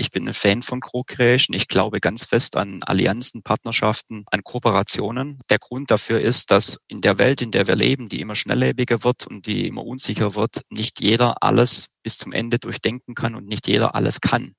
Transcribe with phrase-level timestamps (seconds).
[0.00, 1.54] Ich bin ein Fan von Co-Creation.
[1.54, 5.40] Ich glaube ganz fest an Allianzen, Partnerschaften, an Kooperationen.
[5.50, 9.04] Der Grund dafür ist, dass in der Welt, in der wir leben, die immer schnelllebiger
[9.04, 13.46] wird und die immer unsicher wird, nicht jeder alles bis zum Ende durchdenken kann und
[13.46, 14.54] nicht jeder alles kann.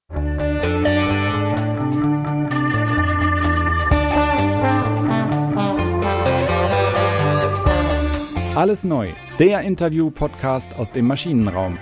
[8.53, 11.79] Alles neu, der Interview-Podcast aus dem Maschinenraum.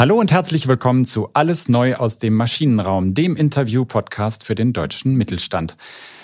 [0.00, 5.14] Hallo und herzlich willkommen zu Alles neu aus dem Maschinenraum, dem Interview-Podcast für den deutschen
[5.14, 5.76] Mittelstand.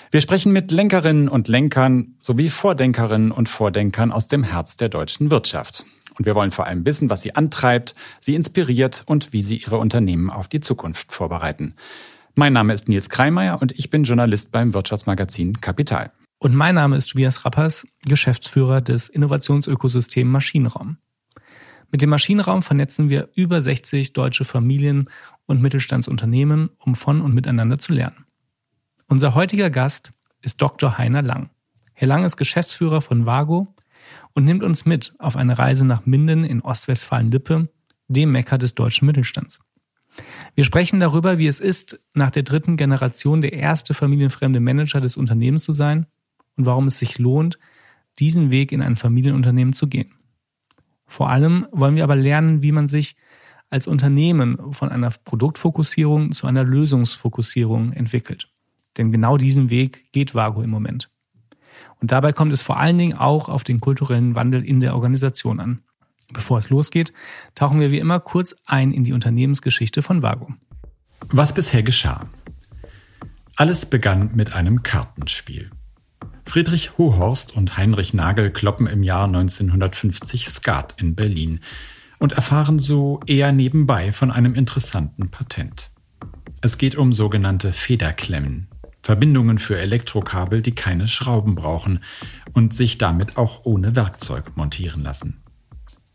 [0.09, 5.29] Wir sprechen mit Lenkerinnen und Lenkern sowie Vordenkerinnen und Vordenkern aus dem Herz der deutschen
[5.29, 5.85] Wirtschaft.
[6.17, 9.77] Und wir wollen vor allem wissen, was sie antreibt, sie inspiriert und wie sie ihre
[9.77, 11.75] Unternehmen auf die Zukunft vorbereiten.
[12.33, 16.11] Mein Name ist Nils Kreimeier und ich bin Journalist beim Wirtschaftsmagazin Kapital.
[16.39, 20.97] Und mein Name ist Tobias Rappers, Geschäftsführer des Innovationsökosystems Maschinenraum.
[21.91, 25.09] Mit dem Maschinenraum vernetzen wir über 60 deutsche Familien
[25.45, 28.25] und Mittelstandsunternehmen, um von und miteinander zu lernen.
[29.07, 30.97] Unser heutiger Gast ist Dr.
[30.97, 31.49] Heiner Lang.
[31.93, 33.73] Herr Lang ist Geschäftsführer von Vago
[34.33, 37.69] und nimmt uns mit auf eine Reise nach Minden in Ostwestfalen-Lippe,
[38.09, 39.59] dem Mekka des deutschen Mittelstands.
[40.55, 45.15] Wir sprechen darüber, wie es ist, nach der dritten Generation der erste familienfremde Manager des
[45.15, 46.07] Unternehmens zu sein
[46.55, 47.59] und warum es sich lohnt,
[48.19, 50.16] diesen Weg in ein Familienunternehmen zu gehen.
[51.07, 53.15] Vor allem wollen wir aber lernen, wie man sich
[53.69, 58.49] als Unternehmen von einer Produktfokussierung zu einer Lösungsfokussierung entwickelt.
[58.97, 61.09] Denn genau diesen Weg geht Vago im Moment.
[61.99, 65.59] Und dabei kommt es vor allen Dingen auch auf den kulturellen Wandel in der Organisation
[65.59, 65.79] an.
[66.33, 67.13] Bevor es losgeht,
[67.55, 70.53] tauchen wir wie immer kurz ein in die Unternehmensgeschichte von Vago.
[71.29, 72.27] Was bisher geschah.
[73.55, 75.71] Alles begann mit einem Kartenspiel.
[76.47, 81.59] Friedrich Hohorst und Heinrich Nagel kloppen im Jahr 1950 Skat in Berlin
[82.19, 85.91] und erfahren so eher nebenbei von einem interessanten Patent.
[86.61, 88.69] Es geht um sogenannte Federklemmen,
[89.03, 91.99] Verbindungen für Elektrokabel, die keine Schrauben brauchen
[92.53, 95.43] und sich damit auch ohne Werkzeug montieren lassen.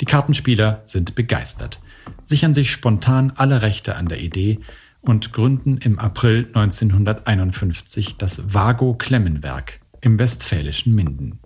[0.01, 1.79] Die Kartenspieler sind begeistert,
[2.25, 4.61] sichern sich spontan alle Rechte an der Idee
[5.03, 11.39] und gründen im April 1951 das Vago Klemmenwerk, im westfälischen Minden.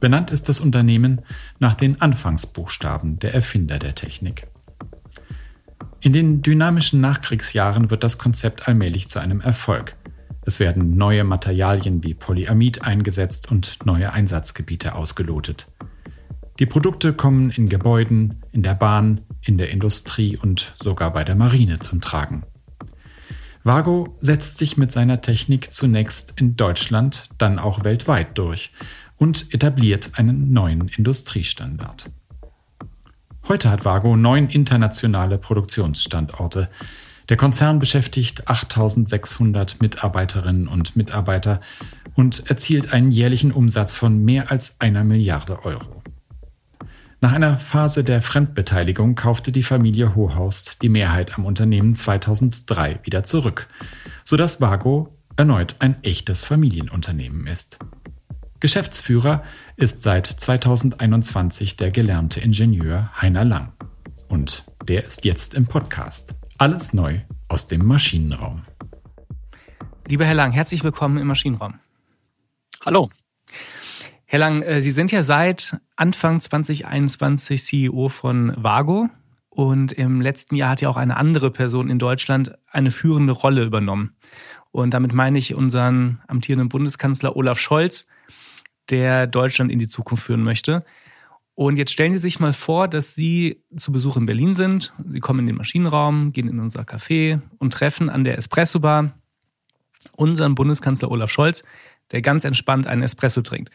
[0.00, 1.22] Benannt ist das Unternehmen
[1.60, 4.48] nach den Anfangsbuchstaben der Erfinder der Technik.
[6.00, 9.96] In den dynamischen Nachkriegsjahren wird das Konzept allmählich zu einem Erfolg.
[10.42, 15.66] Es werden neue Materialien wie Polyamid eingesetzt und neue Einsatzgebiete ausgelotet.
[16.58, 21.34] Die Produkte kommen in Gebäuden, in der Bahn, in der Industrie und sogar bei der
[21.34, 22.44] Marine zum Tragen.
[23.66, 28.70] Vago setzt sich mit seiner Technik zunächst in Deutschland, dann auch weltweit durch
[29.16, 32.08] und etabliert einen neuen Industriestandard.
[33.48, 36.68] Heute hat Vago neun internationale Produktionsstandorte.
[37.28, 41.60] Der Konzern beschäftigt 8600 Mitarbeiterinnen und Mitarbeiter
[42.14, 46.04] und erzielt einen jährlichen Umsatz von mehr als einer Milliarde Euro.
[47.20, 53.24] Nach einer Phase der Fremdbeteiligung kaufte die Familie Hohorst die Mehrheit am Unternehmen 2003 wieder
[53.24, 53.68] zurück,
[54.22, 57.78] sodass Vago erneut ein echtes Familienunternehmen ist.
[58.60, 59.42] Geschäftsführer
[59.76, 63.72] ist seit 2021 der gelernte Ingenieur Heiner Lang.
[64.28, 66.34] Und der ist jetzt im Podcast.
[66.58, 68.62] Alles neu aus dem Maschinenraum.
[70.06, 71.80] Lieber Herr Lang, herzlich willkommen im Maschinenraum.
[72.84, 73.10] Hallo.
[74.36, 79.08] Herr Lang, äh, Sie sind ja seit Anfang 2021 CEO von Vago
[79.48, 83.64] und im letzten Jahr hat ja auch eine andere Person in Deutschland eine führende Rolle
[83.64, 84.14] übernommen.
[84.72, 88.08] Und damit meine ich unseren amtierenden Bundeskanzler Olaf Scholz,
[88.90, 90.84] der Deutschland in die Zukunft führen möchte.
[91.54, 94.92] Und jetzt stellen Sie sich mal vor, dass Sie zu Besuch in Berlin sind.
[95.08, 99.14] Sie kommen in den Maschinenraum, gehen in unser Café und treffen an der Espresso Bar
[100.14, 101.64] unseren Bundeskanzler Olaf Scholz,
[102.12, 103.70] der ganz entspannt einen Espresso trinkt.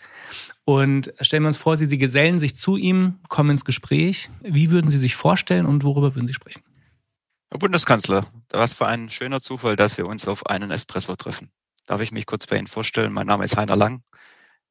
[0.64, 4.30] Und stellen wir uns vor, Sie, Sie gesellen sich zu ihm, kommen ins Gespräch.
[4.42, 6.64] Wie würden Sie sich vorstellen und worüber würden Sie sprechen?
[7.50, 11.52] Herr Bundeskanzler, was für ein schöner Zufall, dass wir uns auf einen Espresso treffen.
[11.86, 13.12] Darf ich mich kurz bei Ihnen vorstellen?
[13.12, 14.04] Mein Name ist Heiner Lang.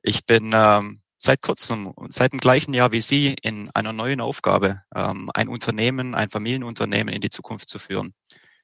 [0.03, 4.81] Ich bin ähm, seit kurzem, seit dem gleichen Jahr wie Sie, in einer neuen Aufgabe,
[4.95, 8.15] ähm, ein Unternehmen, ein Familienunternehmen in die Zukunft zu führen.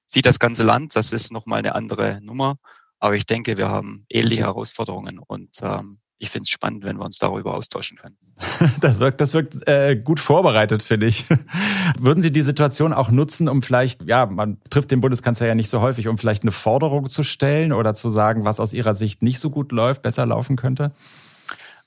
[0.06, 2.56] Sie das ganze Land, das ist nochmal eine andere Nummer.
[3.06, 7.04] Aber ich denke, wir haben ähnliche Herausforderungen und ähm, ich finde es spannend, wenn wir
[7.04, 8.16] uns darüber austauschen können.
[8.80, 11.24] Das wirkt, das wirkt äh, gut vorbereitet, finde ich.
[12.00, 15.70] Würden Sie die Situation auch nutzen, um vielleicht, ja, man trifft den Bundeskanzler ja nicht
[15.70, 19.22] so häufig, um vielleicht eine Forderung zu stellen oder zu sagen, was aus Ihrer Sicht
[19.22, 20.90] nicht so gut läuft, besser laufen könnte?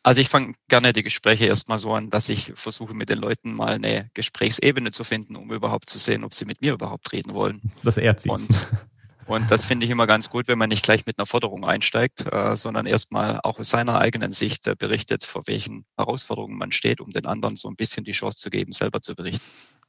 [0.02, 3.54] Also ich fange gerne die Gespräche erstmal so an, dass ich versuche mit den Leuten
[3.54, 7.34] mal eine Gesprächsebene zu finden, um überhaupt zu sehen, ob sie mit mir überhaupt reden
[7.34, 7.74] wollen.
[7.84, 8.30] Das ehrt sie.
[8.30, 8.48] Und,
[9.30, 12.26] und das finde ich immer ganz gut, wenn man nicht gleich mit einer Forderung einsteigt,
[12.32, 17.00] äh, sondern erstmal auch aus seiner eigenen Sicht äh, berichtet, vor welchen Herausforderungen man steht,
[17.00, 19.46] um den anderen so ein bisschen die Chance zu geben, selber zu berichten.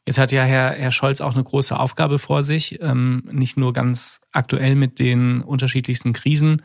[0.07, 3.73] Jetzt hat ja Herr, Herr Scholz auch eine große Aufgabe vor sich, ähm, nicht nur
[3.73, 6.63] ganz aktuell mit den unterschiedlichsten Krisen,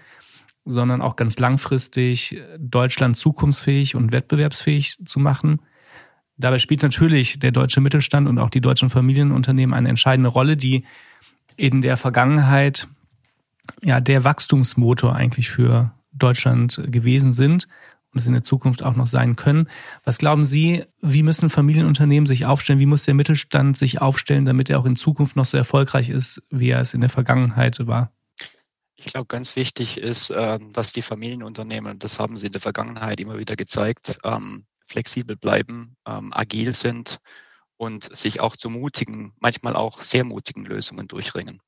[0.66, 5.62] sondern auch ganz langfristig Deutschland zukunftsfähig und wettbewerbsfähig zu machen.
[6.38, 10.86] Dabei spielt natürlich der deutsche Mittelstand und auch die deutschen Familienunternehmen eine entscheidende Rolle, die
[11.57, 12.88] in der Vergangenheit
[13.81, 17.68] ja der Wachstumsmotor eigentlich für Deutschland gewesen sind
[18.12, 19.69] und es in der Zukunft auch noch sein können.
[20.03, 22.80] Was glauben Sie, wie müssen Familienunternehmen sich aufstellen?
[22.80, 26.42] Wie muss der Mittelstand sich aufstellen, damit er auch in Zukunft noch so erfolgreich ist,
[26.50, 28.12] wie er es in der Vergangenheit war?
[28.95, 33.19] Ich glaube, ganz wichtig ist, ähm, dass die Familienunternehmen, das haben sie in der Vergangenheit
[33.19, 37.19] immer wieder gezeigt, ähm, flexibel bleiben, ähm, agil sind
[37.77, 41.62] und sich auch zu mutigen, manchmal auch sehr mutigen Lösungen durchringen.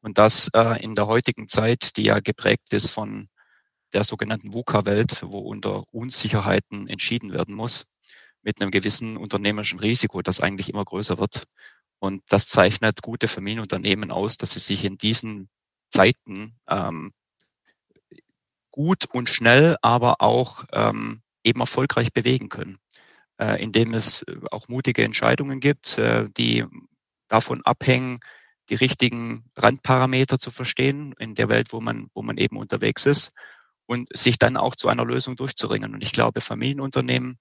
[0.00, 3.28] Und das äh, in der heutigen Zeit, die ja geprägt ist von
[3.92, 7.86] der sogenannten VUCA-Welt, wo unter Unsicherheiten entschieden werden muss,
[8.42, 11.44] mit einem gewissen unternehmerischen Risiko, das eigentlich immer größer wird.
[11.98, 15.50] Und das zeichnet gute Familienunternehmen aus, dass sie sich in diesen
[15.90, 17.12] Zeiten ähm,
[18.70, 22.78] gut und schnell, aber auch ähm, eben erfolgreich bewegen können,
[23.40, 26.64] äh, indem es auch mutige Entscheidungen gibt, äh, die
[27.28, 28.20] davon abhängen,
[28.68, 33.32] die richtigen Randparameter zu verstehen in der Welt, wo man, wo man eben unterwegs ist
[33.86, 35.94] und sich dann auch zu einer Lösung durchzuringen.
[35.94, 37.38] Und ich glaube, Familienunternehmen,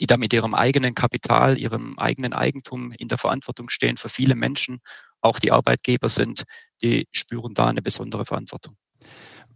[0.00, 4.34] die da mit ihrem eigenen Kapital, ihrem eigenen Eigentum in der Verantwortung stehen für viele
[4.34, 4.78] Menschen,
[5.20, 6.44] auch die Arbeitgeber sind,
[6.82, 8.76] die spüren da eine besondere Verantwortung.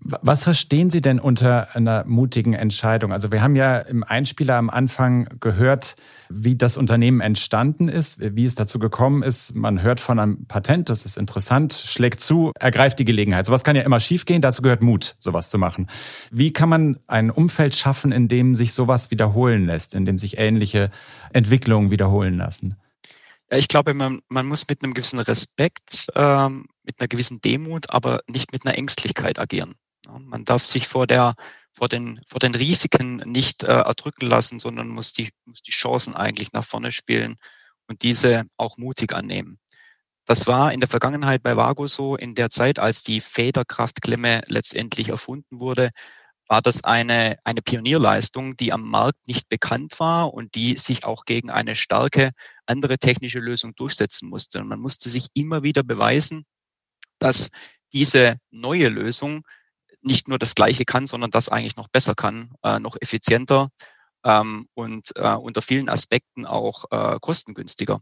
[0.02, 3.12] Was verstehen Sie denn unter einer mutigen Entscheidung?
[3.12, 5.96] Also wir haben ja im Einspieler am Anfang gehört,
[6.30, 9.54] wie das Unternehmen entstanden ist, wie es dazu gekommen ist.
[9.54, 13.44] Man hört von einem Patent, das ist interessant, schlägt zu, ergreift die Gelegenheit.
[13.44, 15.86] Sowas kann ja immer schiefgehen, dazu gehört Mut, sowas zu machen.
[16.30, 20.38] Wie kann man ein Umfeld schaffen, in dem sich sowas wiederholen lässt, in dem sich
[20.38, 20.90] ähnliche
[21.34, 22.76] Entwicklungen wiederholen lassen?
[23.50, 28.22] Ich glaube, man, man muss mit einem gewissen Respekt, ähm, mit einer gewissen Demut, aber
[28.28, 29.74] nicht mit einer Ängstlichkeit agieren.
[30.18, 31.34] Man darf sich vor der
[31.72, 36.14] vor den, vor den Risiken nicht äh, erdrücken lassen, sondern muss die, muss die Chancen
[36.14, 37.36] eigentlich nach vorne spielen
[37.86, 39.58] und diese auch mutig annehmen.
[40.26, 42.16] Das war in der Vergangenheit bei Vago so.
[42.16, 45.90] In der Zeit, als die Federkraftklemme letztendlich erfunden wurde,
[46.46, 51.24] war das eine, eine Pionierleistung, die am Markt nicht bekannt war und die sich auch
[51.24, 52.32] gegen eine starke
[52.66, 54.60] andere technische Lösung durchsetzen musste.
[54.60, 56.44] Und man musste sich immer wieder beweisen,
[57.18, 57.50] dass
[57.92, 59.44] diese neue Lösung
[60.02, 63.68] nicht nur das Gleiche kann, sondern das eigentlich noch besser kann, äh, noch effizienter
[64.24, 68.00] ähm, und äh, unter vielen Aspekten auch äh, kostengünstiger.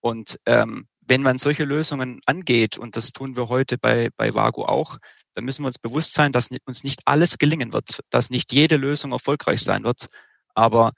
[0.00, 4.66] Und ähm, wenn man solche Lösungen angeht, und das tun wir heute bei, bei Vago
[4.66, 4.98] auch,
[5.34, 8.76] dann müssen wir uns bewusst sein, dass uns nicht alles gelingen wird, dass nicht jede
[8.76, 10.08] Lösung erfolgreich sein wird,
[10.54, 10.92] aber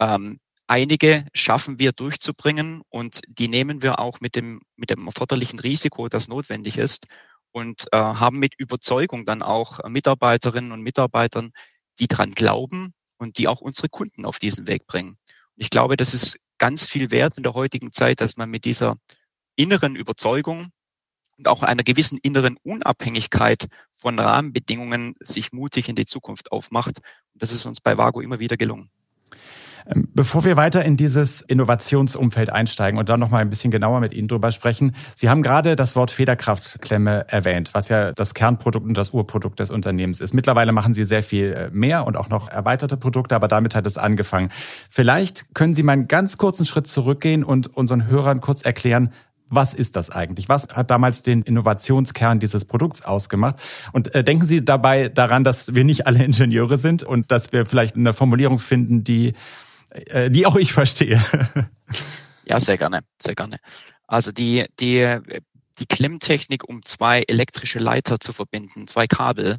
[0.00, 5.58] ähm, einige schaffen wir durchzubringen und die nehmen wir auch mit dem, mit dem erforderlichen
[5.58, 7.06] Risiko, das notwendig ist
[7.52, 11.52] und äh, haben mit Überzeugung dann auch Mitarbeiterinnen und Mitarbeitern,
[11.98, 15.10] die dran glauben und die auch unsere Kunden auf diesen Weg bringen.
[15.10, 18.64] Und ich glaube, das ist ganz viel wert in der heutigen Zeit, dass man mit
[18.64, 18.96] dieser
[19.56, 20.70] inneren Überzeugung
[21.36, 26.98] und auch einer gewissen inneren Unabhängigkeit von Rahmenbedingungen sich mutig in die Zukunft aufmacht.
[27.32, 28.90] Und das ist uns bei Vago immer wieder gelungen.
[29.86, 34.00] Ähm, bevor wir weiter in dieses Innovationsumfeld einsteigen und dann noch mal ein bisschen genauer
[34.00, 38.86] mit Ihnen drüber sprechen, Sie haben gerade das Wort Federkraftklemme erwähnt, was ja das Kernprodukt
[38.86, 40.34] und das Urprodukt des Unternehmens ist.
[40.34, 43.86] Mittlerweile machen Sie sehr viel äh, mehr und auch noch erweiterte Produkte, aber damit hat
[43.86, 44.50] es angefangen.
[44.90, 49.10] Vielleicht können Sie mal einen ganz kurzen Schritt zurückgehen und unseren Hörern kurz erklären,
[49.50, 50.48] was ist das eigentlich?
[50.48, 53.56] Was hat damals den Innovationskern dieses Produkts ausgemacht?
[53.92, 57.66] Und äh, denken Sie dabei daran, dass wir nicht alle Ingenieure sind und dass wir
[57.66, 59.32] vielleicht eine Formulierung finden, die
[59.90, 61.22] äh, die auch ich verstehe.
[62.46, 63.58] Ja, sehr gerne, sehr gerne.
[64.06, 65.18] Also die, die,
[65.78, 69.58] die Klemmtechnik, um zwei elektrische Leiter zu verbinden, zwei Kabel,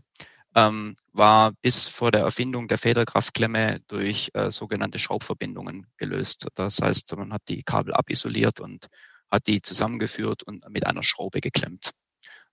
[0.56, 6.48] ähm, war bis vor der Erfindung der Federkraftklemme durch äh, sogenannte Schraubverbindungen gelöst.
[6.56, 8.88] Das heißt, man hat die Kabel abisoliert und
[9.30, 11.92] hat die zusammengeführt und mit einer Schraube geklemmt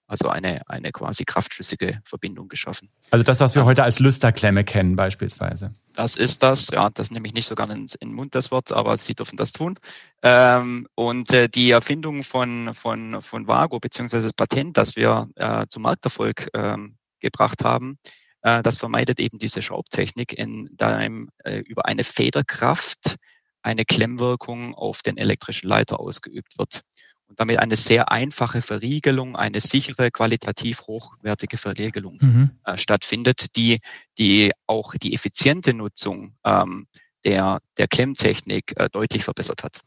[0.06, 2.90] also eine, eine quasi kraftschlüssige Verbindung geschaffen.
[3.10, 5.74] Also das, was wir heute als Lüsterklemme kennen beispielsweise.
[5.96, 8.70] Das ist das, ja, das nehme ich nicht sogar in, in den Mund, das Wort,
[8.70, 9.78] aber Sie dürfen das tun.
[10.22, 15.64] Ähm, und äh, die Erfindung von, von, von Vago, beziehungsweise das Patent, das wir äh,
[15.70, 17.98] zum Markterfolg ähm, gebracht haben,
[18.42, 23.16] äh, das vermeidet eben diese Schraubtechnik, in dem äh, über eine Federkraft
[23.62, 26.82] eine Klemmwirkung auf den elektrischen Leiter ausgeübt wird
[27.28, 32.50] und damit eine sehr einfache Verriegelung, eine sichere, qualitativ hochwertige Verriegelung mhm.
[32.64, 33.78] äh, stattfindet, die,
[34.18, 36.86] die auch die effiziente Nutzung ähm,
[37.24, 39.80] der, der Klemmtechnik äh, deutlich verbessert hat.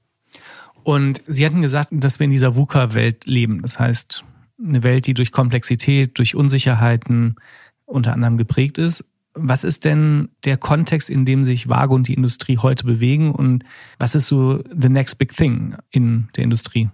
[0.84, 3.62] Und Sie hatten gesagt, dass wir in dieser VUCA-Welt leben.
[3.62, 4.24] Das heißt,
[4.64, 7.36] eine Welt, die durch Komplexität, durch Unsicherheiten
[7.86, 9.06] unter anderem geprägt ist.
[9.34, 13.64] Was ist denn der Kontext, in dem sich Vago und die Industrie heute bewegen und
[14.00, 16.90] was ist so the next big thing in der Industrie?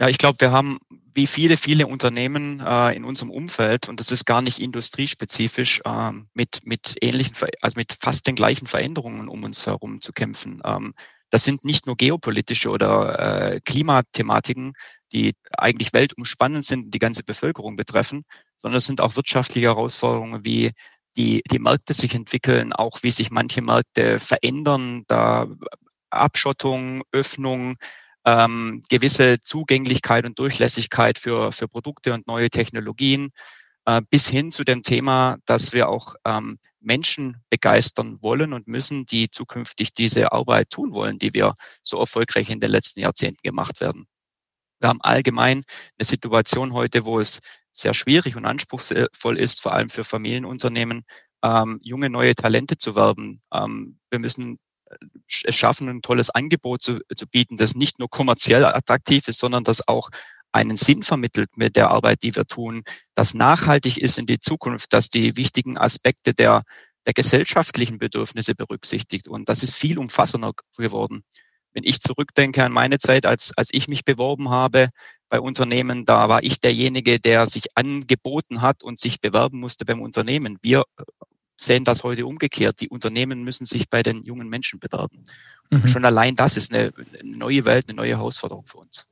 [0.00, 0.78] Ja, ich glaube, wir haben
[1.14, 6.12] wie viele, viele Unternehmen äh, in unserem Umfeld, und das ist gar nicht industriespezifisch, äh,
[6.34, 10.62] mit, mit ähnlichen, also mit fast den gleichen Veränderungen um uns herum zu kämpfen.
[10.64, 10.94] Ähm,
[11.30, 14.72] das sind nicht nur geopolitische oder äh, Klimathematiken,
[15.12, 18.22] die eigentlich weltumspannend sind, die ganze Bevölkerung betreffen,
[18.56, 20.70] sondern es sind auch wirtschaftliche Herausforderungen wie
[21.16, 25.48] die, die Märkte sich entwickeln, auch wie sich manche Märkte verändern, da
[26.10, 27.76] Abschottung, Öffnung,
[28.28, 33.30] ähm, gewisse Zugänglichkeit und Durchlässigkeit für, für Produkte und neue Technologien,
[33.86, 39.06] äh, bis hin zu dem Thema, dass wir auch ähm, Menschen begeistern wollen und müssen,
[39.06, 43.80] die zukünftig diese Arbeit tun wollen, die wir so erfolgreich in den letzten Jahrzehnten gemacht
[43.80, 44.06] werden.
[44.80, 45.64] Wir haben allgemein
[45.98, 47.40] eine Situation heute, wo es
[47.72, 51.04] sehr schwierig und anspruchsvoll ist, vor allem für Familienunternehmen,
[51.42, 53.40] ähm, junge neue Talente zu werben.
[53.52, 54.58] Ähm, wir müssen
[55.44, 59.64] es schaffen, ein tolles Angebot zu, zu bieten, das nicht nur kommerziell attraktiv ist, sondern
[59.64, 60.10] das auch
[60.52, 62.82] einen Sinn vermittelt mit der Arbeit, die wir tun,
[63.14, 66.62] das nachhaltig ist in die Zukunft, dass die wichtigen Aspekte der,
[67.06, 69.28] der gesellschaftlichen Bedürfnisse berücksichtigt.
[69.28, 71.22] Und das ist viel umfassender geworden.
[71.72, 74.88] Wenn ich zurückdenke an meine Zeit, als, als ich mich beworben habe
[75.28, 80.00] bei Unternehmen, da war ich derjenige, der sich angeboten hat und sich bewerben musste beim
[80.00, 80.58] Unternehmen.
[80.62, 80.84] Wir
[81.60, 82.80] sehen das heute umgekehrt.
[82.80, 85.24] Die Unternehmen müssen sich bei den jungen Menschen bewerben.
[85.70, 85.82] Mhm.
[85.82, 89.06] Und schon allein das ist eine, eine neue Welt, eine neue Herausforderung für uns.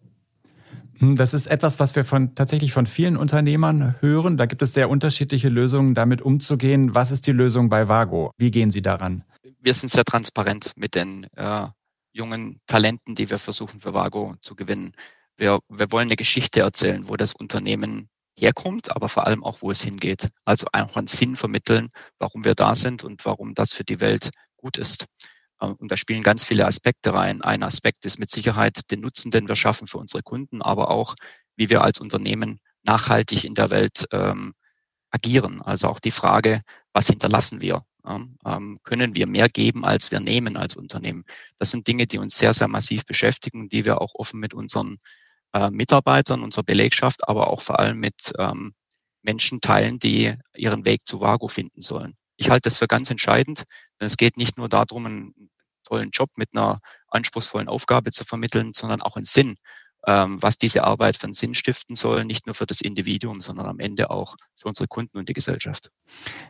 [0.99, 4.37] Hm, das ist etwas, was wir von, tatsächlich von vielen Unternehmern hören.
[4.37, 6.95] Da gibt es sehr unterschiedliche Lösungen, damit umzugehen.
[6.95, 8.31] Was ist die Lösung bei Vago?
[8.39, 9.25] Wie gehen Sie daran?
[9.61, 11.67] Wir sind sehr transparent mit den äh,
[12.13, 14.93] jungen Talenten, die wir versuchen für Vago zu gewinnen.
[15.37, 18.09] Wir, wir wollen eine Geschichte erzählen, wo das Unternehmen
[18.39, 20.29] herkommt, aber vor allem auch, wo es hingeht.
[20.45, 21.89] Also einfach einen Sinn vermitteln,
[22.19, 25.07] warum wir da sind und warum das für die Welt gut ist.
[25.61, 27.43] Ähm, und da spielen ganz viele Aspekte rein.
[27.43, 31.15] Ein Aspekt ist mit Sicherheit den Nutzen, den wir schaffen für unsere Kunden, aber auch,
[31.57, 34.55] wie wir als Unternehmen nachhaltig in der Welt ähm,
[35.11, 35.63] agieren.
[35.63, 36.63] Also auch die Frage,
[36.93, 37.85] was hinterlassen wir?
[38.07, 41.25] Ähm, können wir mehr geben, als wir nehmen als Unternehmen?
[41.59, 44.99] Das sind Dinge, die uns sehr, sehr massiv beschäftigen, die wir auch offen mit unseren
[45.57, 48.75] äh, Mitarbeitern, unserer Belegschaft, aber auch vor allem mit ähm,
[49.23, 52.15] Menschen teilen, die ihren Weg zu Vago finden sollen.
[52.37, 53.65] Ich halte das für ganz entscheidend,
[53.99, 55.51] denn es geht nicht nur darum, einen
[55.85, 59.57] tollen Job mit einer anspruchsvollen Aufgabe zu vermitteln, sondern auch einen Sinn,
[60.09, 63.81] was diese Arbeit für einen Sinn stiften soll, nicht nur für das Individuum, sondern am
[63.81, 65.91] Ende auch für unsere Kunden und die Gesellschaft.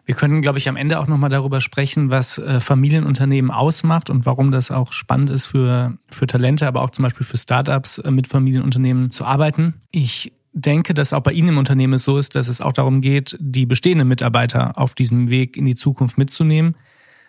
[0.04, 4.26] Wir können, glaube ich, am Ende auch nochmal darüber sprechen, was äh, Familienunternehmen ausmacht und
[4.26, 8.10] warum das auch spannend ist für, für Talente, aber auch zum Beispiel für Startups äh,
[8.10, 9.80] mit Familienunternehmen zu arbeiten.
[9.90, 13.00] Ich denke, dass auch bei Ihnen im Unternehmen es so ist, dass es auch darum
[13.00, 16.76] geht, die bestehenden Mitarbeiter auf diesem Weg in die Zukunft mitzunehmen.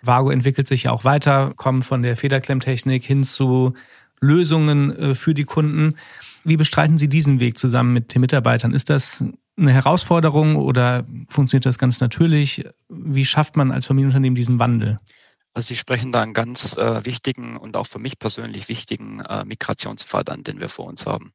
[0.01, 3.74] Vago entwickelt sich ja auch weiter, kommt von der Federklemmtechnik hin zu
[4.19, 5.95] Lösungen äh, für die Kunden.
[6.43, 8.74] Wie bestreiten Sie diesen Weg zusammen mit den Mitarbeitern?
[8.74, 9.25] Ist das
[9.57, 12.63] eine Herausforderung oder funktioniert das ganz natürlich?
[12.89, 15.00] Wie schafft man als Familienunternehmen diesen Wandel?
[15.53, 19.43] Also Sie sprechen da einen ganz äh, wichtigen und auch für mich persönlich wichtigen äh,
[19.43, 21.33] Migrationspfad an, den wir vor uns haben.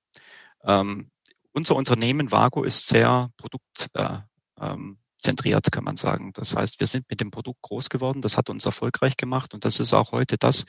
[0.65, 1.11] Ähm,
[1.53, 4.25] unser Unternehmen Vago ist sehr produktzentriert,
[4.57, 6.33] äh, ähm, kann man sagen.
[6.35, 9.65] Das heißt, wir sind mit dem Produkt groß geworden, das hat uns erfolgreich gemacht und
[9.65, 10.67] das ist auch heute das,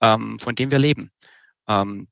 [0.00, 1.10] ähm, von dem wir leben.
[1.68, 2.08] Ähm,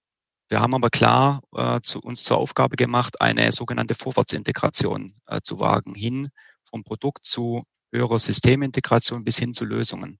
[0.48, 5.58] wir haben aber klar äh, zu, uns zur Aufgabe gemacht, eine sogenannte Vorwärtsintegration äh, zu
[5.58, 6.28] wagen, hin
[6.62, 10.18] vom Produkt zu höherer Systemintegration bis hin zu Lösungen.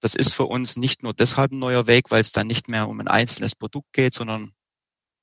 [0.00, 2.88] Das ist für uns nicht nur deshalb ein neuer Weg, weil es dann nicht mehr
[2.88, 4.52] um ein einzelnes Produkt geht, sondern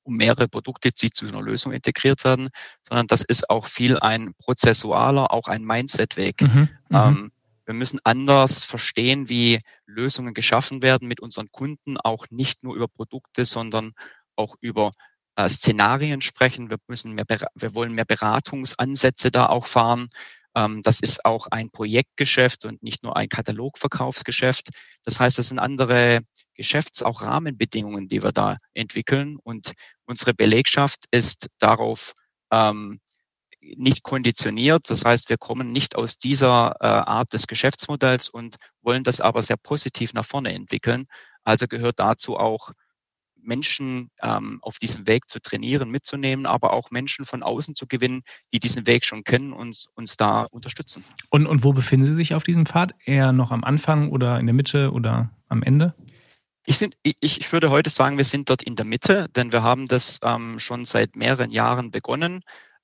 [0.04, 2.50] um mehrere Produkte, die zu einer Lösung integriert werden,
[2.84, 6.42] sondern das ist auch viel ein prozessualer, auch ein Mindset-Weg.
[6.42, 7.32] Mhm, mhm, ähm,
[7.66, 12.88] wir müssen anders verstehen, wie Lösungen geschaffen werden mit unseren Kunden, auch nicht nur über
[12.88, 13.94] Produkte, sondern
[14.36, 14.92] auch über
[15.36, 16.70] äh, Szenarien sprechen.
[16.70, 20.10] Wir müssen mehr, wir wollen mehr Beratungsansätze da auch fahren.
[20.56, 24.70] Ähm, das ist auch ein Projektgeschäft und nicht nur ein Katalogverkaufsgeschäft.
[25.04, 26.22] Das heißt, das sind andere
[26.54, 29.38] Geschäfts-, auch Rahmenbedingungen, die wir da entwickeln.
[29.44, 29.74] Und
[30.06, 32.14] unsere Belegschaft ist darauf
[32.52, 33.00] ähm,
[33.78, 34.90] nicht konditioniert.
[34.90, 39.42] Das heißt, wir kommen nicht aus dieser äh, Art des Geschäftsmodells und wollen das aber
[39.42, 41.06] sehr positiv nach vorne entwickeln.
[41.44, 42.72] Also gehört dazu auch
[43.46, 48.24] Menschen ähm, auf diesem Weg zu trainieren, mitzunehmen, aber auch Menschen von außen zu gewinnen,
[48.54, 51.04] die diesen Weg schon kennen und uns da unterstützen.
[51.30, 52.96] Und, und wo befinden Sie sich auf diesem Pfad?
[53.06, 55.94] Eher noch am Anfang oder in der Mitte oder am Ende?
[56.66, 59.62] Ich, sind, ich, ich würde heute sagen, wir sind dort in der Mitte, denn wir
[59.62, 62.42] haben das ähm, schon seit mehreren Jahren begonnen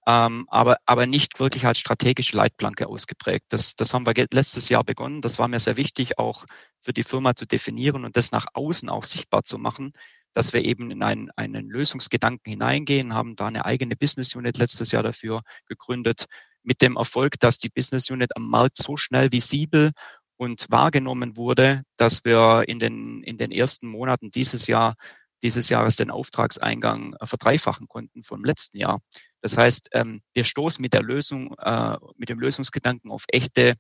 [0.07, 3.45] ähm, aber, aber nicht wirklich als strategische Leitplanke ausgeprägt.
[3.49, 5.21] Das, das haben wir letztes Jahr begonnen.
[5.21, 6.45] Das war mir sehr wichtig, auch
[6.79, 9.93] für die Firma zu definieren und das nach außen auch sichtbar zu machen,
[10.33, 14.91] dass wir eben in einen, einen Lösungsgedanken hineingehen, haben da eine eigene Business Unit letztes
[14.91, 16.25] Jahr dafür gegründet,
[16.63, 19.91] mit dem Erfolg, dass die Business Unit am Markt so schnell visibel
[20.37, 24.95] und wahrgenommen wurde, dass wir in den, in den ersten Monaten dieses Jahr
[25.43, 29.01] dieses Jahres den Auftragseingang äh, verdreifachen konnten vom letzten Jahr.
[29.41, 33.75] Das heißt, ähm, wir stoßen mit der Lösung, äh, mit dem Lösungsgedanken auf echte,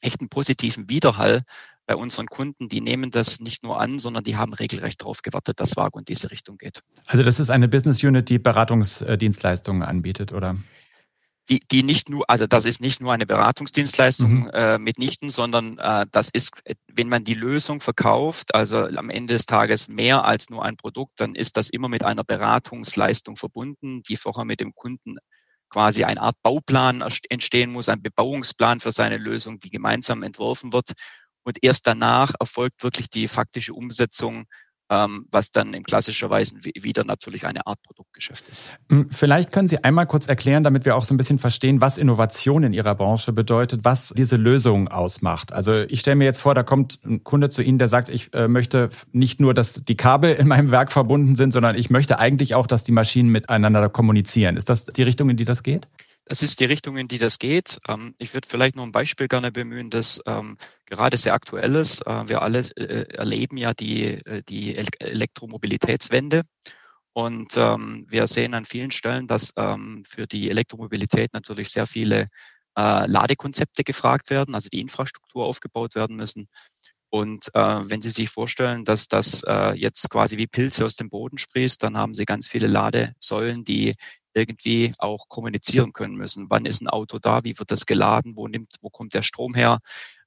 [0.00, 1.42] echten positiven Widerhall
[1.86, 2.68] bei unseren Kunden.
[2.68, 6.04] Die nehmen das nicht nur an, sondern die haben regelrecht darauf gewartet, dass Vago in
[6.04, 6.82] diese Richtung geht.
[7.06, 10.56] Also das ist eine Business Unit, die Beratungsdienstleistungen anbietet, oder?
[11.48, 14.50] Die, die nicht nur, also das ist nicht nur eine Beratungsdienstleistung mhm.
[14.52, 16.62] äh, mitnichten, sondern äh, das ist,
[16.92, 21.20] wenn man die Lösung verkauft, also am Ende des Tages mehr als nur ein Produkt,
[21.20, 25.16] dann ist das immer mit einer Beratungsleistung verbunden, die vorher mit dem Kunden
[25.70, 30.92] quasi eine Art Bauplan entstehen muss, ein Bebauungsplan für seine Lösung, die gemeinsam entworfen wird.
[31.44, 34.44] Und erst danach erfolgt wirklich die faktische Umsetzung
[34.88, 38.72] was dann in klassischer Weise wieder natürlich eine Art Produktgeschäft ist.
[38.90, 41.98] Hm, vielleicht können Sie einmal kurz erklären, damit wir auch so ein bisschen verstehen, was
[41.98, 45.52] Innovation in Ihrer Branche bedeutet, was diese Lösung ausmacht.
[45.52, 48.32] Also ich stelle mir jetzt vor, da kommt ein Kunde zu Ihnen, der sagt, ich
[48.34, 52.18] äh, möchte nicht nur, dass die Kabel in meinem Werk verbunden sind, sondern ich möchte
[52.18, 54.56] eigentlich auch, dass die Maschinen miteinander kommunizieren.
[54.56, 55.86] Ist das die Richtung, in die das geht?
[56.28, 57.78] Das ist die Richtung, in die das geht.
[57.88, 62.06] Ähm, ich würde vielleicht noch ein Beispiel gerne bemühen, das ähm, gerade sehr aktuell ist.
[62.06, 66.42] Äh, wir alle äh, erleben ja die, äh, die Elektromobilitätswende.
[67.14, 72.28] Und ähm, wir sehen an vielen Stellen, dass für die Elektromobilität natürlich sehr viele
[72.76, 76.46] Ladekonzepte gefragt werden, also die Infrastruktur aufgebaut werden müssen.
[77.10, 81.08] Und äh, wenn Sie sich vorstellen, dass das äh, jetzt quasi wie Pilze aus dem
[81.08, 83.96] Boden sprießt, dann haben Sie ganz viele Ladesäulen, die
[84.38, 86.46] irgendwie auch kommunizieren können müssen.
[86.48, 87.44] Wann ist ein Auto da?
[87.44, 88.36] Wie wird das geladen?
[88.36, 89.80] Wo nimmt, wo kommt der Strom her?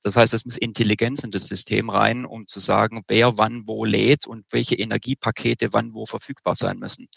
[0.04, 3.86] Das heißt, es muss Intelligenz in das System rein, um zu sagen, wer wann wo
[3.86, 7.08] lädt und welche Energiepakete wann wo verfügbar sein müssen.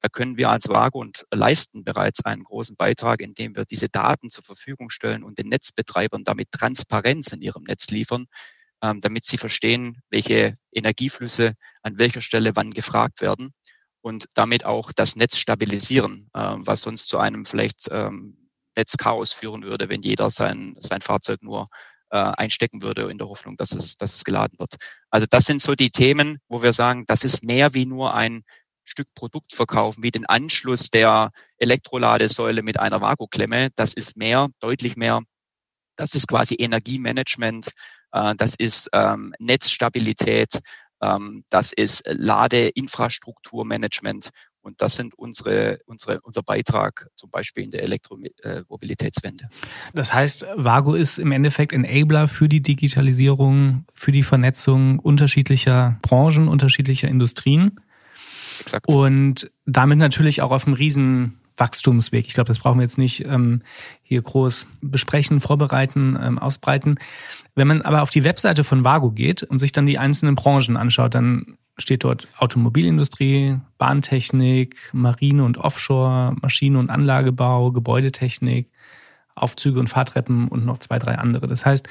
[0.00, 4.28] Da können wir als Wago und leisten bereits einen großen Beitrag, indem wir diese Daten
[4.30, 8.26] zur Verfügung stellen und den Netzbetreibern damit Transparenz in ihrem Netz liefern,
[8.82, 13.54] ähm, damit sie verstehen, welche Energieflüsse an welcher Stelle wann gefragt werden
[14.04, 18.36] und damit auch das Netz stabilisieren, äh, was sonst zu einem vielleicht ähm,
[18.76, 21.68] Netzchaos führen würde, wenn jeder sein, sein Fahrzeug nur
[22.10, 24.74] äh, einstecken würde in der Hoffnung, dass es, dass es geladen wird.
[25.08, 28.42] Also das sind so die Themen, wo wir sagen, das ist mehr wie nur ein
[28.84, 33.70] Stück Produkt verkaufen, wie den Anschluss der Elektroladesäule mit einer Vakuumklemme.
[33.74, 35.22] Das ist mehr, deutlich mehr.
[35.96, 37.70] Das ist quasi Energiemanagement.
[38.12, 40.60] Äh, das ist ähm, Netzstabilität.
[41.04, 44.30] Ähm, das ist Ladeinfrastrukturmanagement
[44.62, 49.50] und das sind unsere, unsere, unser Beitrag zum Beispiel in der Elektromobilitätswende.
[49.92, 56.48] Das heißt, Vago ist im Endeffekt Enabler für die Digitalisierung, für die Vernetzung unterschiedlicher Branchen,
[56.48, 57.78] unterschiedlicher Industrien.
[58.60, 58.88] Exakt.
[58.88, 62.26] Und damit natürlich auch auf einem riesen Wachstumsweg.
[62.26, 63.62] Ich glaube, das brauchen wir jetzt nicht ähm,
[64.02, 66.96] hier groß besprechen, vorbereiten, ähm, ausbreiten.
[67.54, 70.76] Wenn man aber auf die Webseite von Vago geht und sich dann die einzelnen Branchen
[70.76, 78.70] anschaut, dann steht dort Automobilindustrie, Bahntechnik, Marine und Offshore, Maschine- und Anlagebau, Gebäudetechnik,
[79.34, 81.46] Aufzüge und Fahrtreppen und noch zwei, drei andere.
[81.46, 81.88] Das heißt,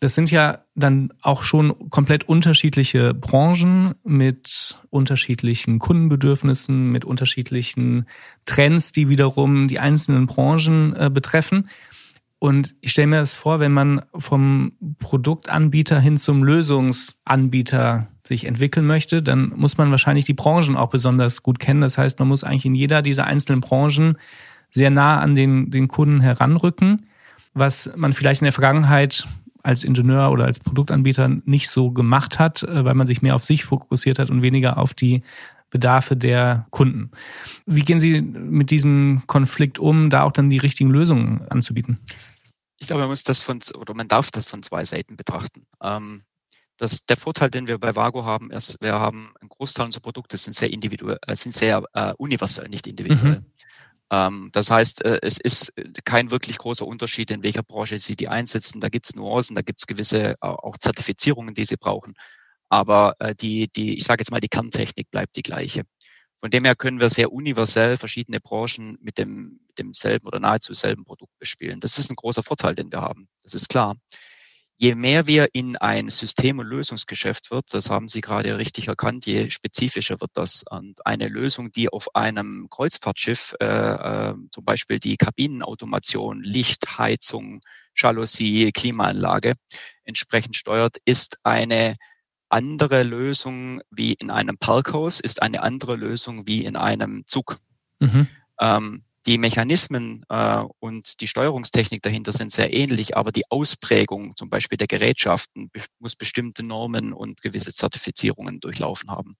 [0.00, 8.06] das sind ja dann auch schon komplett unterschiedliche Branchen mit unterschiedlichen Kundenbedürfnissen, mit unterschiedlichen
[8.46, 11.68] Trends, die wiederum die einzelnen Branchen äh, betreffen.
[12.38, 18.86] Und ich stelle mir das vor, wenn man vom Produktanbieter hin zum Lösungsanbieter sich entwickeln
[18.86, 21.82] möchte, dann muss man wahrscheinlich die Branchen auch besonders gut kennen.
[21.82, 24.16] Das heißt, man muss eigentlich in jeder dieser einzelnen Branchen
[24.70, 27.04] sehr nah an den, den Kunden heranrücken,
[27.52, 29.26] was man vielleicht in der Vergangenheit
[29.62, 33.44] als Ingenieur oder als Produktanbieter nicht so gemacht hat, äh, weil man sich mehr auf
[33.44, 35.22] sich fokussiert hat und weniger auf die
[35.70, 37.10] Bedarfe der Kunden.
[37.64, 41.98] Wie gehen Sie mit diesem Konflikt um, da auch dann die richtigen Lösungen anzubieten?
[42.78, 45.62] Ich glaube, man muss das von, oder man darf das von zwei Seiten betrachten.
[45.82, 46.22] Ähm,
[46.80, 50.38] das, der Vorteil, den wir bei Vago haben, ist, wir haben einen Großteil unserer Produkte
[50.38, 53.40] sind sehr individuell, äh, sind sehr äh, universell, nicht individuell.
[53.40, 53.46] Mhm.
[54.10, 55.72] Ähm, das heißt, äh, es ist
[56.04, 58.80] kein wirklich großer Unterschied, in welcher Branche Sie die einsetzen.
[58.80, 62.14] Da gibt es Nuancen, da gibt es gewisse auch Zertifizierungen, die Sie brauchen.
[62.68, 65.84] Aber äh, die, die, ich sage jetzt mal, die Kerntechnik bleibt die gleiche.
[66.40, 71.04] Von dem her können wir sehr universell verschiedene Branchen mit dem, demselben oder nahezu selben
[71.04, 71.80] Produkt bespielen.
[71.80, 73.28] Das ist ein großer Vorteil, den wir haben.
[73.42, 73.96] Das ist klar
[74.80, 79.26] je mehr wir in ein System- und Lösungsgeschäft wird, das haben Sie gerade richtig erkannt,
[79.26, 80.64] je spezifischer wird das.
[80.70, 87.60] Und eine Lösung, die auf einem Kreuzfahrtschiff äh, äh, zum Beispiel die Kabinenautomation, Licht, Heizung,
[87.94, 89.52] Jalousie, Klimaanlage
[90.04, 91.96] entsprechend steuert, ist eine
[92.48, 97.58] andere Lösung wie in einem Parkhaus, ist eine andere Lösung wie in einem Zug.
[97.98, 98.28] Mhm.
[98.58, 104.48] Ähm, die Mechanismen äh, und die Steuerungstechnik dahinter sind sehr ähnlich, aber die Ausprägung zum
[104.48, 109.34] Beispiel der Gerätschaften muss bestimmte Normen und gewisse Zertifizierungen durchlaufen haben.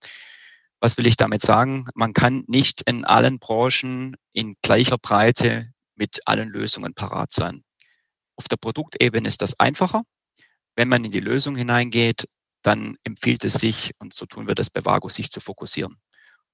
[0.81, 1.87] Was will ich damit sagen?
[1.95, 7.63] Man kann nicht in allen Branchen in gleicher Breite mit allen Lösungen parat sein.
[8.37, 10.03] Auf der Produktebene ist das einfacher.
[10.77, 12.27] Wenn man in die Lösung hineingeht,
[12.63, 15.97] dann empfiehlt es sich, und so tun wir das bei Vago, sich zu fokussieren.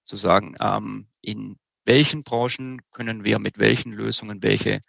[0.05, 4.81] Zu sagen, ähm, in welchen Branchen können wir mit welchen Lösungen welche,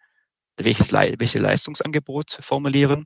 [0.57, 3.05] welches, welche Leistungsangebot formulieren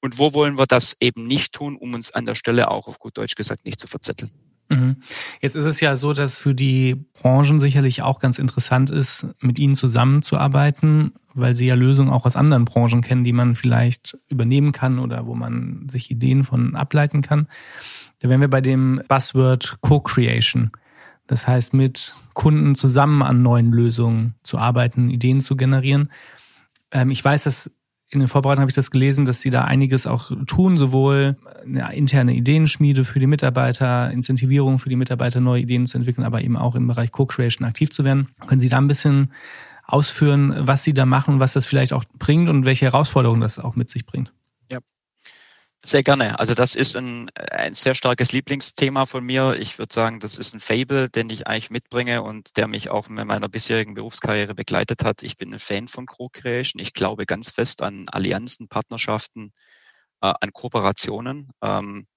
[0.00, 2.98] und wo wollen wir das eben nicht tun, um uns an der Stelle auch auf
[2.98, 4.30] gut Deutsch gesagt nicht zu verzetteln.
[4.68, 4.96] Mhm.
[5.40, 9.58] Jetzt ist es ja so, dass für die Branchen sicherlich auch ganz interessant ist, mit
[9.58, 14.72] ihnen zusammenzuarbeiten, weil sie ja Lösungen auch aus anderen Branchen kennen, die man vielleicht übernehmen
[14.72, 17.48] kann oder wo man sich Ideen von ableiten kann.
[18.20, 20.72] Da wären wir bei dem Buzzword Co-Creation.
[21.26, 26.10] Das heißt, mit Kunden zusammen an neuen Lösungen zu arbeiten, Ideen zu generieren.
[26.90, 27.72] Ähm, ich weiß, dass
[28.08, 31.92] in den Vorbereitungen habe ich das gelesen, dass sie da einiges auch tun, sowohl eine
[31.94, 36.56] interne Ideenschmiede für die Mitarbeiter, Incentivierung für die Mitarbeiter, neue Ideen zu entwickeln, aber eben
[36.56, 38.28] auch im Bereich Co-Creation aktiv zu werden.
[38.46, 39.32] Können Sie da ein bisschen
[39.84, 43.58] ausführen, was Sie da machen und was das vielleicht auch bringt und welche Herausforderungen das
[43.58, 44.32] auch mit sich bringt?
[45.86, 46.40] Sehr gerne.
[46.40, 49.54] Also das ist ein, ein sehr starkes Lieblingsthema von mir.
[49.60, 53.08] Ich würde sagen, das ist ein Fable, den ich eigentlich mitbringe und der mich auch
[53.08, 55.22] in meiner bisherigen Berufskarriere begleitet hat.
[55.22, 56.82] Ich bin ein Fan von Co-Creation.
[56.82, 59.52] Ich glaube ganz fest an Allianzen, Partnerschaften,
[60.22, 61.50] äh, an Kooperationen.
[61.62, 62.08] Ähm,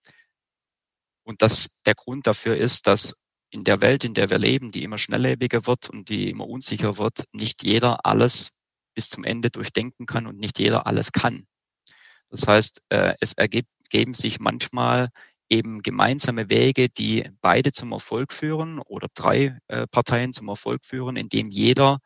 [1.24, 3.18] und das, der Grund dafür ist, dass
[3.52, 6.98] in der Welt, in der wir leben, die immer schnelllebiger wird und die immer unsicher
[6.98, 8.50] wird, nicht jeder alles
[8.96, 11.46] bis zum Ende durchdenken kann und nicht jeder alles kann.
[12.30, 15.10] Das heißt, äh, es ergeben sich manchmal
[15.50, 21.16] eben gemeinsame Wege, die beide zum Erfolg führen oder drei äh, Parteien zum Erfolg führen,
[21.16, 22.00] indem jeder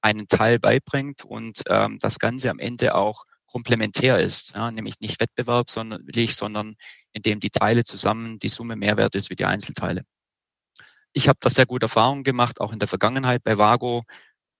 [0.00, 5.18] einen Teil beibringt und ähm, das Ganze am Ende auch komplementär ist, ja, nämlich nicht
[5.20, 6.76] wettbewerbswillig, sondern
[7.12, 10.04] indem die Teile zusammen die Summe mehr wert ist wie die Einzelteile.
[11.12, 14.04] Ich habe da sehr gute Erfahrungen gemacht, auch in der Vergangenheit bei Vago,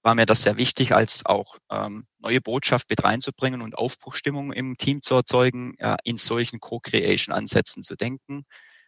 [0.07, 4.77] war mir das sehr wichtig, als auch ähm, neue Botschaft mit reinzubringen und Aufbruchstimmung im
[4.77, 8.45] Team zu erzeugen, ja, in solchen Co-Creation-Ansätzen zu denken.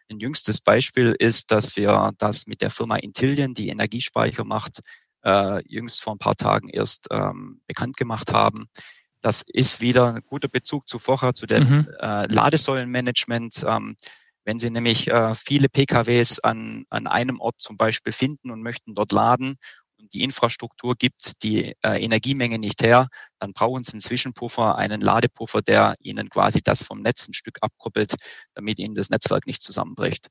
[0.09, 4.79] Ein jüngstes Beispiel ist, dass wir das mit der Firma Intillion, die Energiespeicher macht,
[5.25, 8.67] äh, jüngst vor ein paar Tagen erst ähm, bekannt gemacht haben.
[9.19, 11.87] Das ist wieder ein guter Bezug zu vorher, zu dem mhm.
[11.99, 13.65] äh, Ladesäulenmanagement.
[13.67, 13.97] Ähm,
[14.45, 18.95] wenn Sie nämlich äh, viele PKWs an, an einem Ort zum Beispiel finden und möchten
[18.95, 19.57] dort laden
[20.13, 23.09] die Infrastruktur gibt die äh, Energiemenge nicht her,
[23.39, 27.59] dann brauchen Sie einen Zwischenpuffer, einen Ladepuffer, der Ihnen quasi das vom Netz ein Stück
[27.61, 28.15] abkoppelt,
[28.53, 30.27] damit Ihnen das Netzwerk nicht zusammenbricht.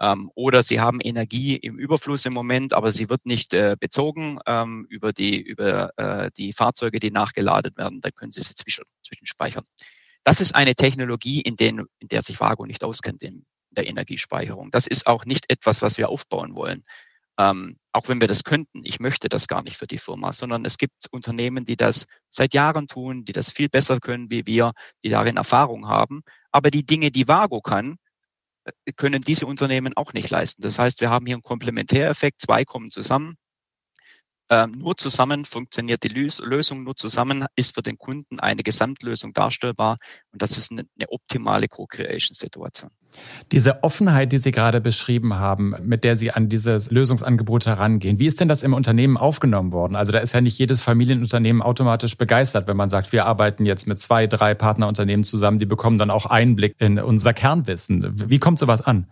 [0.00, 4.38] Ähm, oder Sie haben Energie im Überfluss im Moment, aber sie wird nicht äh, bezogen
[4.46, 8.00] ähm, über die über äh, die Fahrzeuge, die nachgeladen werden.
[8.02, 9.64] Dann können Sie sie zwischen, zwischenspeichern.
[10.24, 14.70] Das ist eine Technologie, in, den, in der sich Vago nicht auskennt in der Energiespeicherung.
[14.70, 16.84] Das ist auch nicht etwas, was wir aufbauen wollen.
[17.38, 20.64] Ähm, auch wenn wir das könnten, ich möchte das gar nicht für die Firma, sondern
[20.64, 24.72] es gibt Unternehmen, die das seit Jahren tun, die das viel besser können wie wir,
[25.04, 26.22] die darin Erfahrung haben.
[26.50, 27.96] Aber die Dinge, die Vago kann,
[28.64, 30.62] äh, können diese Unternehmen auch nicht leisten.
[30.62, 33.36] Das heißt, wir haben hier einen Komplementäreffekt, zwei kommen zusammen
[34.48, 39.96] ähm, nur zusammen funktioniert die Lösung, nur zusammen ist für den Kunden eine Gesamtlösung darstellbar
[40.32, 42.90] und das ist eine, eine optimale Co-Creation-Situation.
[43.50, 48.26] Diese Offenheit, die Sie gerade beschrieben haben, mit der Sie an dieses Lösungsangebot herangehen, wie
[48.26, 49.96] ist denn das im Unternehmen aufgenommen worden?
[49.96, 53.86] Also da ist ja nicht jedes Familienunternehmen automatisch begeistert, wenn man sagt, wir arbeiten jetzt
[53.86, 58.12] mit zwei, drei Partnerunternehmen zusammen, die bekommen dann auch Einblick in unser Kernwissen.
[58.30, 59.06] Wie kommt sowas an?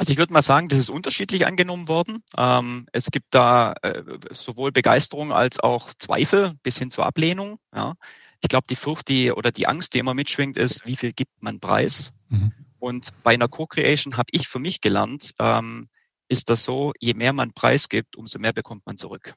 [0.00, 2.24] Also ich würde mal sagen, das ist unterschiedlich angenommen worden.
[2.38, 7.58] Ähm, es gibt da äh, sowohl Begeisterung als auch Zweifel bis hin zur Ablehnung.
[7.74, 7.96] Ja.
[8.40, 11.42] Ich glaube, die Furcht die, oder die Angst, die immer mitschwingt, ist, wie viel gibt
[11.42, 12.14] man preis?
[12.30, 12.50] Mhm.
[12.78, 15.90] Und bei einer Co-Creation habe ich für mich gelernt, ähm,
[16.28, 19.34] ist das so, je mehr man Preis gibt, umso mehr bekommt man zurück.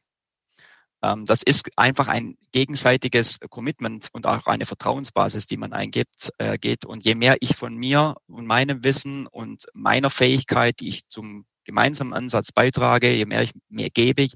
[1.03, 6.57] Ähm, das ist einfach ein gegenseitiges Commitment und auch eine Vertrauensbasis, die man eingibt, äh,
[6.57, 6.85] geht.
[6.85, 11.45] Und je mehr ich von mir und meinem Wissen und meiner Fähigkeit, die ich zum
[11.65, 14.33] gemeinsamen Ansatz beitrage, je mehr ich mehr gebe ich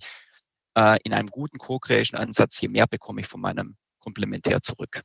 [0.75, 5.03] äh, in einem guten Co-Creation-Ansatz, je mehr bekomme ich von meinem Komplementär zurück.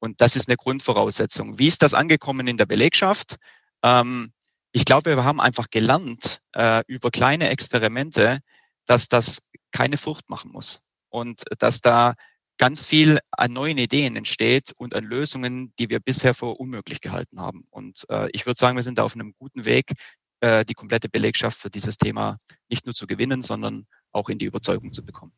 [0.00, 1.60] Und das ist eine Grundvoraussetzung.
[1.60, 3.36] Wie ist das angekommen in der Belegschaft?
[3.84, 4.32] Ähm,
[4.72, 8.40] ich glaube, wir haben einfach gelernt äh, über kleine Experimente,
[8.86, 12.14] dass das keine Furcht machen muss und dass da
[12.58, 17.40] ganz viel an neuen Ideen entsteht und an Lösungen, die wir bisher für unmöglich gehalten
[17.40, 17.64] haben.
[17.70, 19.94] Und äh, ich würde sagen, wir sind da auf einem guten Weg,
[20.40, 24.44] äh, die komplette Belegschaft für dieses Thema nicht nur zu gewinnen, sondern auch in die
[24.44, 25.32] Überzeugung zu bekommen.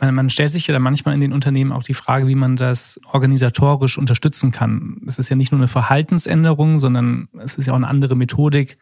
[0.00, 2.56] Man, man stellt sich ja dann manchmal in den Unternehmen auch die Frage, wie man
[2.56, 5.02] das organisatorisch unterstützen kann.
[5.06, 8.78] Es ist ja nicht nur eine Verhaltensänderung, sondern es ist ja auch eine andere Methodik,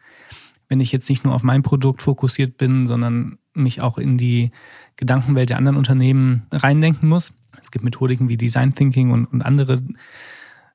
[0.69, 4.51] wenn ich jetzt nicht nur auf mein Produkt fokussiert bin, sondern mich auch in die
[4.95, 7.33] Gedankenwelt der anderen Unternehmen reindenken muss.
[7.61, 9.81] Es gibt Methodiken wie Design Thinking und, und andere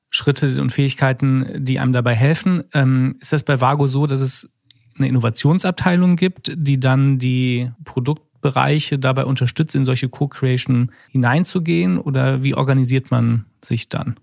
[0.09, 2.63] Schritte und Fähigkeiten, die einem dabei helfen.
[2.73, 4.51] Ähm, ist das bei Vago so, dass es
[4.97, 11.97] eine Innovationsabteilung gibt, die dann die Produktbereiche dabei unterstützt, in solche Co-Creation hineinzugehen?
[11.97, 14.17] Oder wie organisiert man sich dann?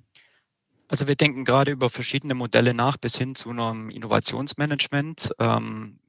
[0.90, 6.00] Also wir denken gerade über verschiedene Modelle nach bis hin zu einem Innovationsmanagement, ähm,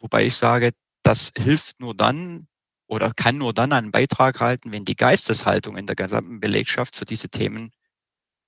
[0.00, 2.48] wobei ich sage, das hilft nur dann
[2.86, 7.04] oder kann nur dann einen Beitrag halten, wenn die Geisteshaltung in der gesamten Belegschaft für
[7.04, 7.72] diese Themen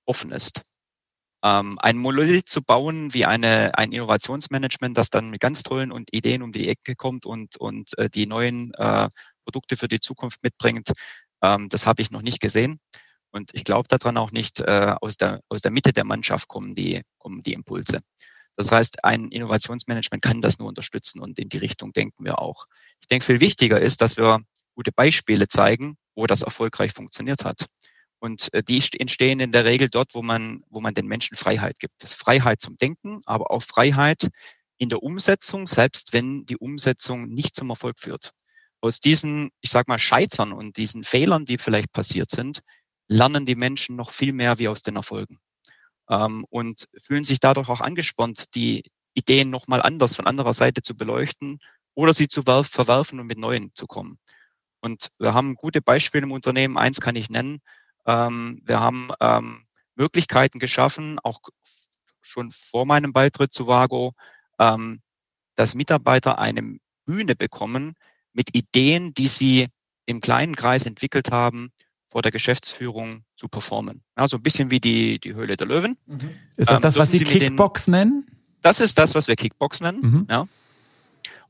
[0.07, 0.63] offen ist.
[1.43, 6.11] Ähm, ein Monolith zu bauen wie eine, ein Innovationsmanagement, das dann mit ganz tollen und
[6.11, 9.07] Ideen um die Ecke kommt und, und äh, die neuen äh,
[9.43, 10.93] Produkte für die Zukunft mitbringt,
[11.43, 12.79] ähm, das habe ich noch nicht gesehen.
[13.35, 16.73] Und ich glaube daran auch nicht, äh, aus, der, aus der Mitte der Mannschaft kommen
[16.73, 17.99] die, kommen die Impulse.
[18.55, 22.65] Das heißt, ein Innovationsmanagement kann das nur unterstützen und in die Richtung denken wir auch.
[23.01, 24.39] Ich denke, viel wichtiger ist, dass wir
[24.73, 27.65] gute Beispiele zeigen, wo das erfolgreich funktioniert hat.
[28.19, 31.77] Und äh, die entstehen in der Regel dort, wo man, wo man den Menschen Freiheit
[31.79, 31.95] gibt.
[31.99, 34.29] Das Freiheit zum Denken, aber auch Freiheit
[34.77, 38.31] in der Umsetzung, selbst wenn die Umsetzung nicht zum Erfolg führt.
[38.79, 42.61] Aus diesen, ich sag mal, Scheitern und diesen Fehlern, die vielleicht passiert sind,
[43.07, 45.39] lernen die Menschen noch viel mehr wie aus den Erfolgen
[46.09, 50.95] ähm, und fühlen sich dadurch auch angespornt, die Ideen nochmal anders von anderer Seite zu
[50.95, 51.59] beleuchten
[51.93, 54.19] oder sie zu verwerfen und mit neuen zu kommen.
[54.81, 56.77] Und wir haben gute Beispiele im Unternehmen.
[56.77, 57.59] Eins kann ich nennen.
[58.05, 59.65] Ähm, wir haben ähm,
[59.95, 61.39] Möglichkeiten geschaffen, auch
[62.21, 64.13] schon vor meinem Beitritt zu Vago,
[64.59, 65.01] ähm,
[65.55, 67.95] dass Mitarbeiter eine Bühne bekommen
[68.33, 69.67] mit Ideen, die sie
[70.05, 71.71] im kleinen Kreis entwickelt haben,
[72.15, 74.01] vor der Geschäftsführung zu performen.
[74.17, 75.97] Ja, so ein bisschen wie die, die Höhle der Löwen.
[76.05, 76.29] Mhm.
[76.55, 78.27] Ist das ähm, das, was Sie Kickbox den, nennen?
[78.61, 79.99] Das ist das, was wir Kickbox nennen.
[80.01, 80.27] Mhm.
[80.29, 80.47] Ja.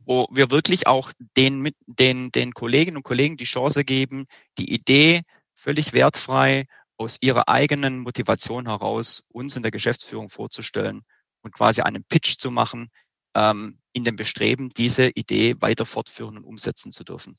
[0.06, 4.26] Wo wir wirklich auch den, mit, den, den Kolleginnen und Kollegen die Chance geben,
[4.58, 5.22] die Idee
[5.54, 6.66] völlig wertfrei
[6.98, 11.04] aus ihrer eigenen Motivation heraus uns in der Geschäftsführung vorzustellen
[11.44, 12.90] und quasi einen Pitch zu machen,
[13.36, 17.36] ähm, in dem Bestreben, diese Idee weiter fortführen und umsetzen zu dürfen.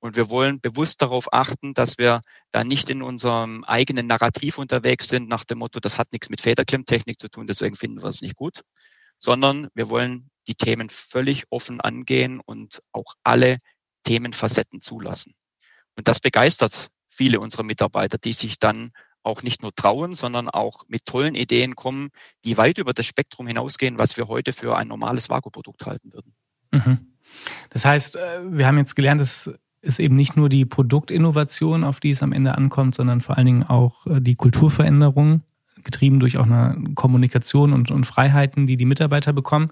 [0.00, 2.20] Und wir wollen bewusst darauf achten, dass wir
[2.52, 6.40] da nicht in unserem eigenen Narrativ unterwegs sind, nach dem Motto, das hat nichts mit
[6.40, 8.62] Federklemmtechnik zu tun, deswegen finden wir es nicht gut,
[9.18, 13.58] sondern wir wollen die Themen völlig offen angehen und auch alle
[14.04, 15.34] Themenfacetten zulassen.
[15.96, 18.90] Und das begeistert viele unserer Mitarbeiter, die sich dann
[19.24, 22.10] auch nicht nur trauen, sondern auch mit tollen Ideen kommen,
[22.44, 26.34] die weit über das Spektrum hinausgehen, was wir heute für ein normales Vakuumprodukt halten würden.
[26.70, 27.14] Mhm.
[27.70, 29.52] Das heißt, äh, wir haben jetzt gelernt, dass
[29.88, 33.46] ist eben nicht nur die Produktinnovation, auf die es am Ende ankommt, sondern vor allen
[33.46, 35.42] Dingen auch äh, die Kulturveränderung,
[35.82, 39.70] getrieben durch auch eine Kommunikation und, und Freiheiten, die die Mitarbeiter bekommen.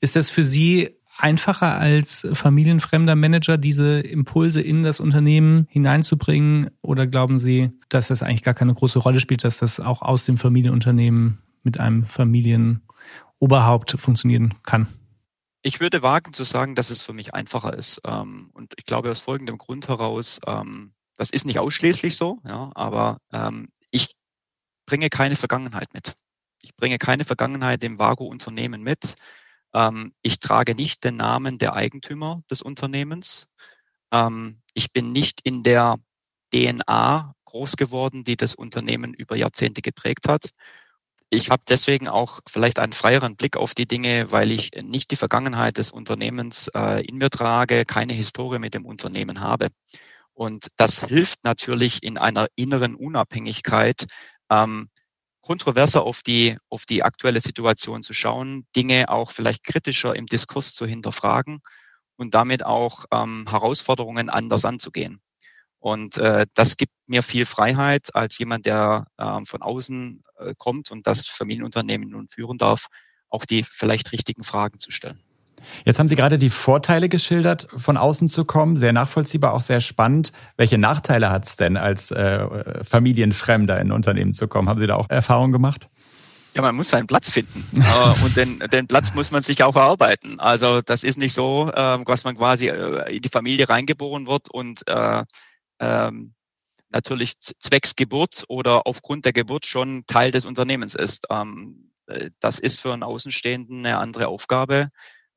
[0.00, 6.70] Ist das für Sie einfacher als familienfremder Manager, diese Impulse in das Unternehmen hineinzubringen?
[6.80, 10.24] Oder glauben Sie, dass das eigentlich gar keine große Rolle spielt, dass das auch aus
[10.24, 14.86] dem Familienunternehmen mit einem Familienoberhaupt funktionieren kann?
[15.66, 18.00] Ich würde wagen zu sagen, dass es für mich einfacher ist.
[18.04, 22.70] Ähm, und ich glaube aus folgendem Grund heraus, ähm, das ist nicht ausschließlich so, ja,
[22.76, 24.14] aber ähm, ich
[24.86, 26.14] bringe keine Vergangenheit mit.
[26.62, 29.16] Ich bringe keine Vergangenheit im Vago-Unternehmen mit.
[30.22, 33.48] ich trage nicht den Namen der Eigentümer des Unternehmens.
[34.74, 35.96] ich bin nicht in der
[36.52, 40.50] DNA groß geworden, die das Unternehmen über Jahrzehnte geprägt hat.
[41.36, 45.16] Ich habe deswegen auch vielleicht einen freieren Blick auf die Dinge, weil ich nicht die
[45.16, 49.68] Vergangenheit des Unternehmens äh, in mir trage, keine Historie mit dem Unternehmen habe.
[50.32, 54.06] Und das hilft natürlich in einer inneren Unabhängigkeit,
[54.50, 54.88] ähm,
[55.42, 60.74] kontroverser auf die, auf die aktuelle Situation zu schauen, Dinge auch vielleicht kritischer im Diskurs
[60.74, 61.60] zu hinterfragen
[62.16, 65.20] und damit auch ähm, Herausforderungen anders anzugehen.
[65.86, 70.90] Und äh, das gibt mir viel Freiheit als jemand, der äh, von außen äh, kommt
[70.90, 72.88] und das Familienunternehmen nun führen darf,
[73.28, 75.20] auch die vielleicht richtigen Fragen zu stellen.
[75.84, 78.76] Jetzt haben Sie gerade die Vorteile geschildert, von außen zu kommen.
[78.76, 80.32] Sehr nachvollziehbar, auch sehr spannend.
[80.56, 84.68] Welche Nachteile hat es denn, als äh, Familienfremder in ein Unternehmen zu kommen?
[84.68, 85.88] Haben Sie da auch Erfahrungen gemacht?
[86.56, 87.64] Ja, man muss seinen Platz finden.
[87.76, 90.40] Äh, und den, den Platz muss man sich auch erarbeiten.
[90.40, 94.50] Also das ist nicht so, äh, dass man quasi äh, in die Familie reingeboren wird
[94.50, 95.22] und äh,
[95.80, 96.34] ähm,
[96.90, 101.26] natürlich zwecks Geburt oder aufgrund der Geburt schon Teil des Unternehmens ist.
[101.30, 104.90] Ähm, äh, das ist für einen Außenstehenden eine andere Aufgabe,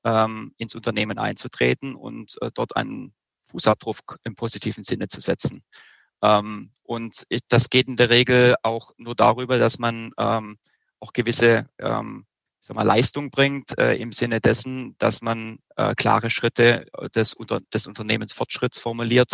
[0.05, 5.63] ähm, ins Unternehmen einzutreten und äh, dort einen Fußabdruck im positiven Sinne zu setzen.
[6.21, 10.57] Ähm, und das geht in der Regel auch nur darüber, dass man ähm,
[10.99, 12.25] auch gewisse ähm,
[12.59, 17.61] sag mal, Leistung bringt äh, im Sinne dessen, dass man äh, klare Schritte des, unter,
[17.73, 19.31] des Unternehmensfortschritts formuliert,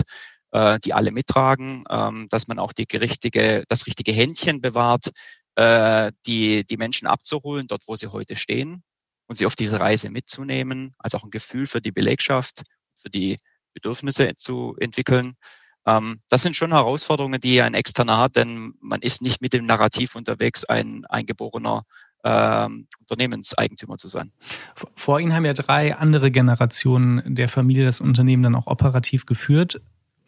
[0.56, 5.12] äh, die alle mittragen, ähm, dass man auch die richtige, das richtige Händchen bewahrt,
[5.56, 8.82] äh, die, die Menschen abzuholen, dort wo sie heute stehen
[9.28, 12.64] und sie auf diese Reise mitzunehmen, also auch ein Gefühl für die Belegschaft,
[12.96, 13.38] für die
[13.74, 15.34] Bedürfnisse zu entwickeln.
[15.86, 19.66] Ähm, das sind schon Herausforderungen, die ein Externer hat, denn man ist nicht mit dem
[19.66, 21.84] Narrativ unterwegs, ein eingeborener
[22.24, 24.32] ähm, Unternehmenseigentümer zu sein.
[24.96, 29.82] Vor Ihnen haben ja drei andere Generationen der Familie das Unternehmen dann auch operativ geführt.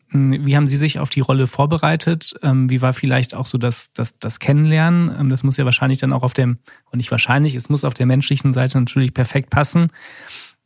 [0.10, 2.34] Hm, wie haben Sie sich auf die Rolle vorbereitet?
[2.42, 5.14] Ähm, wie war vielleicht auch so das, das, das Kennenlernen?
[5.20, 6.60] Ähm, das muss ja wahrscheinlich dann auch auf dem,
[6.92, 9.90] und nicht wahrscheinlich, es muss auf der menschlichen Seite natürlich perfekt passen,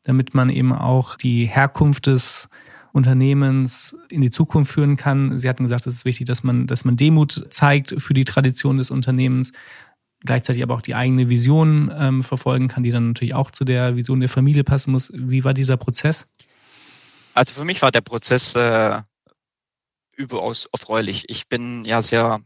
[0.03, 2.49] damit man eben auch die Herkunft des
[2.93, 5.37] Unternehmens in die Zukunft führen kann.
[5.37, 8.77] Sie hatten gesagt, es ist wichtig, dass man, dass man Demut zeigt für die Tradition
[8.77, 9.53] des Unternehmens,
[10.25, 13.95] gleichzeitig aber auch die eigene Vision ähm, verfolgen kann, die dann natürlich auch zu der
[13.95, 15.11] Vision der Familie passen muss.
[15.15, 16.27] Wie war dieser Prozess?
[17.33, 19.01] Also für mich war der Prozess äh,
[20.21, 21.25] überaus erfreulich.
[21.29, 22.41] Ich bin ja sehr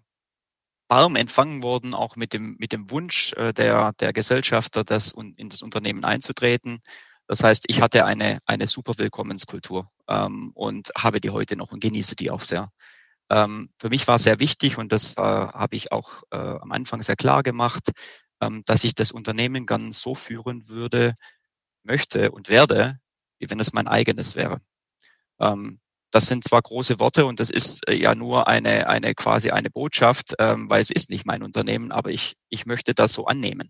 [0.87, 5.49] warm empfangen worden, auch mit dem, mit dem Wunsch äh, der, der Gesellschafter, das in
[5.49, 6.79] das Unternehmen einzutreten.
[7.27, 11.79] Das heißt, ich hatte eine, eine super Willkommenskultur ähm, und habe die heute noch und
[11.79, 12.69] genieße die auch sehr.
[13.31, 17.01] Ähm, für mich war sehr wichtig und das äh, habe ich auch äh, am Anfang
[17.01, 17.89] sehr klar gemacht,
[18.41, 21.15] ähm, dass ich das Unternehmen gern so führen würde,
[21.83, 22.99] möchte und werde,
[23.39, 24.61] wie wenn es mein eigenes wäre.
[25.39, 25.79] Ähm,
[26.15, 29.69] das sind zwar große Worte und das ist äh, ja nur eine, eine quasi eine
[29.69, 33.69] Botschaft, ähm, weil es ist nicht mein Unternehmen, aber ich, ich möchte das so annehmen.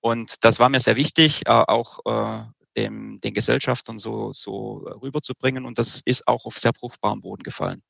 [0.00, 2.42] Und das war mir sehr wichtig, äh, auch äh,
[2.76, 5.64] dem, den Gesellschaftern so, so rüberzubringen.
[5.64, 7.82] Und das ist auch auf sehr fruchtbarem Boden gefallen.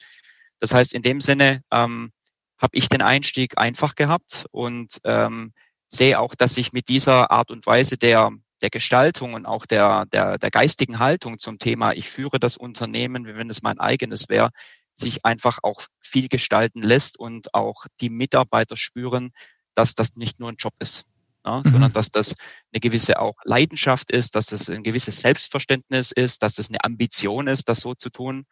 [0.61, 2.13] Das heißt, in dem Sinne ähm,
[2.59, 5.53] habe ich den Einstieg einfach gehabt und ähm,
[5.89, 8.31] sehe auch, dass ich mit dieser Art und Weise der,
[8.63, 13.27] der Gestaltung und auch der, der, der geistigen Haltung zum Thema, ich führe das Unternehmen,
[13.27, 14.51] wie wenn es mein eigenes wäre,
[14.95, 19.33] sich einfach auch viel gestalten lässt und auch die Mitarbeiter spüren,
[19.75, 21.09] dass das nicht nur ein Job ist,
[21.45, 21.71] ja, mhm.
[21.71, 22.37] sondern dass das
[22.73, 27.49] eine gewisse auch Leidenschaft ist, dass das ein gewisses Selbstverständnis ist, dass das eine Ambition
[27.49, 28.45] ist, das so zu tun.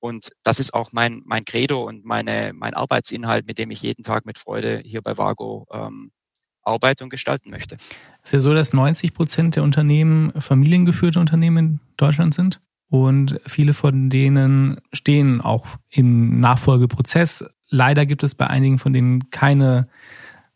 [0.00, 4.04] Und das ist auch mein, mein Credo und meine, mein Arbeitsinhalt, mit dem ich jeden
[4.04, 6.12] Tag mit Freude hier bei Vago ähm,
[6.68, 7.78] arbeite und gestalten möchte.
[8.22, 12.60] Es ist ja so, dass 90 Prozent der Unternehmen familiengeführte Unternehmen in Deutschland sind.
[12.90, 17.44] Und viele von denen stehen auch im Nachfolgeprozess.
[17.68, 19.88] Leider gibt es bei einigen von denen keine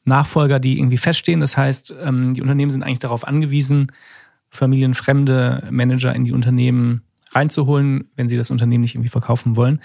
[0.04, 1.40] Nachfolger, die irgendwie feststehen.
[1.40, 3.92] Das heißt, ähm, die Unternehmen sind eigentlich darauf angewiesen,
[4.50, 7.02] familienfremde Manager in die Unternehmen
[7.34, 9.80] reinzuholen, wenn sie das Unternehmen nicht irgendwie verkaufen wollen.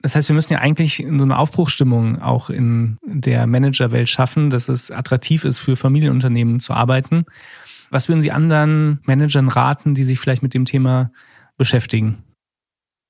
[0.00, 4.68] Das heißt, wir müssen ja eigentlich so eine Aufbruchsstimmung auch in der Managerwelt schaffen, dass
[4.68, 7.24] es attraktiv ist, für Familienunternehmen zu arbeiten.
[7.90, 11.12] Was würden Sie anderen Managern raten, die sich vielleicht mit dem Thema
[11.56, 12.24] beschäftigen?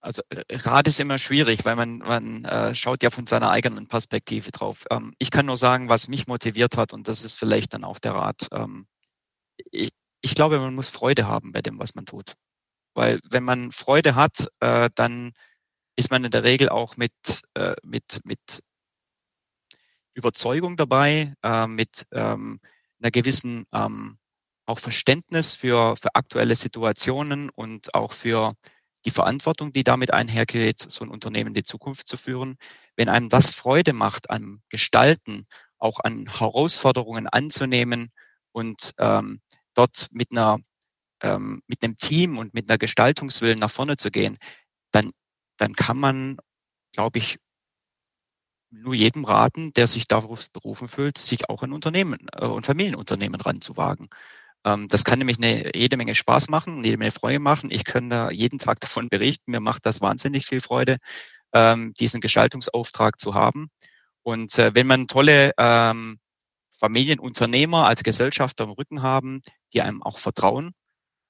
[0.01, 4.51] Also Rat ist immer schwierig, weil man, man äh, schaut ja von seiner eigenen Perspektive
[4.51, 4.85] drauf.
[4.91, 8.01] Ähm, ich kann nur sagen, was mich motiviert hat, und das ist vielleicht dann auch
[8.01, 8.49] der Rat.
[8.51, 8.87] Ähm,
[9.71, 9.91] ich,
[10.21, 12.35] ich glaube, man muss Freude haben bei dem, was man tut.
[12.95, 15.33] Weil wenn man Freude hat, äh, dann
[15.97, 17.13] ist man in der Regel auch mit,
[17.55, 18.63] äh, mit, mit
[20.15, 22.61] Überzeugung dabei, äh, mit ähm,
[23.01, 24.19] einer gewissen ähm,
[24.67, 28.53] auch Verständnis für, für aktuelle Situationen und auch für
[29.05, 32.57] die Verantwortung, die damit einhergeht, so ein Unternehmen in die Zukunft zu führen.
[32.97, 35.47] Wenn einem das Freude macht, am Gestalten,
[35.79, 38.13] auch an Herausforderungen anzunehmen
[38.53, 39.41] und ähm,
[39.75, 40.59] dort mit einer
[41.23, 44.39] ähm, mit einem Team und mit einer Gestaltungswillen nach vorne zu gehen,
[44.93, 45.13] dann,
[45.59, 46.39] dann kann man,
[46.93, 47.39] glaube ich,
[48.71, 53.41] nur jedem raten, der sich darauf berufen fühlt, sich auch ein Unternehmen äh, und Familienunternehmen
[53.41, 54.09] ranzuwagen.
[54.65, 57.71] Ähm, das kann nämlich eine, jede Menge Spaß machen, jede Menge Freude machen.
[57.71, 59.53] Ich kann da jeden Tag davon berichten.
[59.53, 60.99] Mir macht das wahnsinnig viel Freude.
[61.55, 63.69] ähm, diesen Gestaltungsauftrag zu haben.
[64.23, 66.19] Und äh, wenn man tolle ähm,
[66.79, 69.43] Familienunternehmer als Gesellschafter im Rücken haben,
[69.75, 70.73] die einem auch vertrauen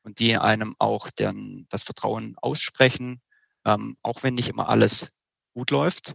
[0.03, 3.21] und die einem auch deren, das Vertrauen aussprechen,
[3.65, 5.13] ähm, auch wenn nicht immer alles
[5.55, 6.15] gut läuft,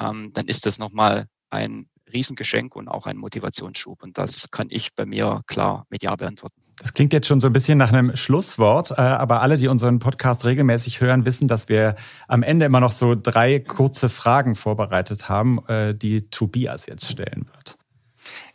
[0.00, 4.02] ähm, dann ist das nochmal ein Riesengeschenk und auch ein Motivationsschub.
[4.02, 6.62] Und das kann ich bei mir klar mit Ja beantworten.
[6.78, 9.98] Das klingt jetzt schon so ein bisschen nach einem Schlusswort, äh, aber alle, die unseren
[9.98, 11.96] Podcast regelmäßig hören, wissen, dass wir
[12.28, 17.48] am Ende immer noch so drei kurze Fragen vorbereitet haben, äh, die Tobias jetzt stellen
[17.54, 17.75] wird.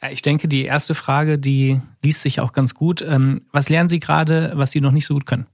[0.01, 3.01] Ja, ich denke, die erste Frage, die liest sich auch ganz gut.
[3.01, 5.47] Ähm, was lernen Sie gerade, was Sie noch nicht so gut können?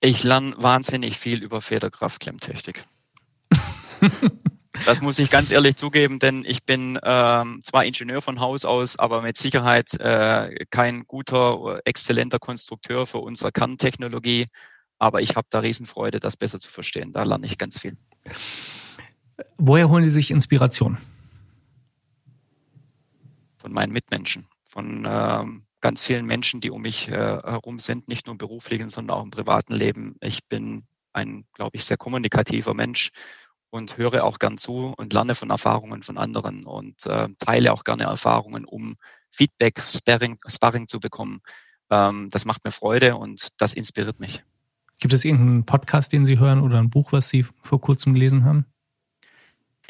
[0.00, 2.84] Ich lerne wahnsinnig viel über Federkraftklemmtechnik.
[4.86, 8.96] Das muss ich ganz ehrlich zugeben, denn ich bin ähm, zwar Ingenieur von Haus aus,
[8.98, 14.46] aber mit Sicherheit äh, kein guter, exzellenter Konstrukteur für unsere Kerntechnologie.
[14.98, 17.12] Aber ich habe da Riesenfreude, das besser zu verstehen.
[17.12, 17.96] Da lerne ich ganz viel.
[19.56, 20.98] Woher holen Sie sich Inspiration?
[23.68, 28.24] Von meinen Mitmenschen, von ähm, ganz vielen Menschen, die um mich äh, herum sind, nicht
[28.24, 30.16] nur im beruflichen, sondern auch im privaten Leben.
[30.22, 33.10] Ich bin ein, glaube ich, sehr kommunikativer Mensch
[33.68, 37.84] und höre auch gern zu und lerne von Erfahrungen von anderen und äh, teile auch
[37.84, 38.94] gerne Erfahrungen, um
[39.30, 41.40] Feedback, Sparring, Sparring zu bekommen.
[41.90, 44.42] Ähm, das macht mir Freude und das inspiriert mich.
[44.98, 48.44] Gibt es irgendeinen Podcast, den Sie hören oder ein Buch, was Sie vor kurzem gelesen
[48.44, 48.64] haben?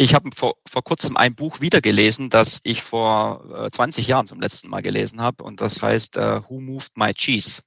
[0.01, 4.41] Ich habe vor, vor kurzem ein Buch wiedergelesen, das ich vor äh, 20 Jahren zum
[4.41, 7.63] letzten Mal gelesen habe und das heißt äh, Who Moved My Cheese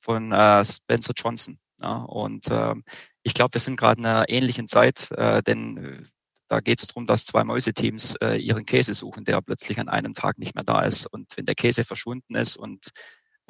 [0.00, 1.58] von äh, Spencer Johnson.
[1.78, 2.82] Ja, und ähm,
[3.22, 6.02] ich glaube, wir sind gerade in einer ähnlichen Zeit, äh, denn äh,
[6.48, 10.14] da geht es darum, dass zwei Mäuseteams äh, ihren Käse suchen, der plötzlich an einem
[10.14, 11.06] Tag nicht mehr da ist.
[11.06, 12.90] Und wenn der Käse verschwunden ist und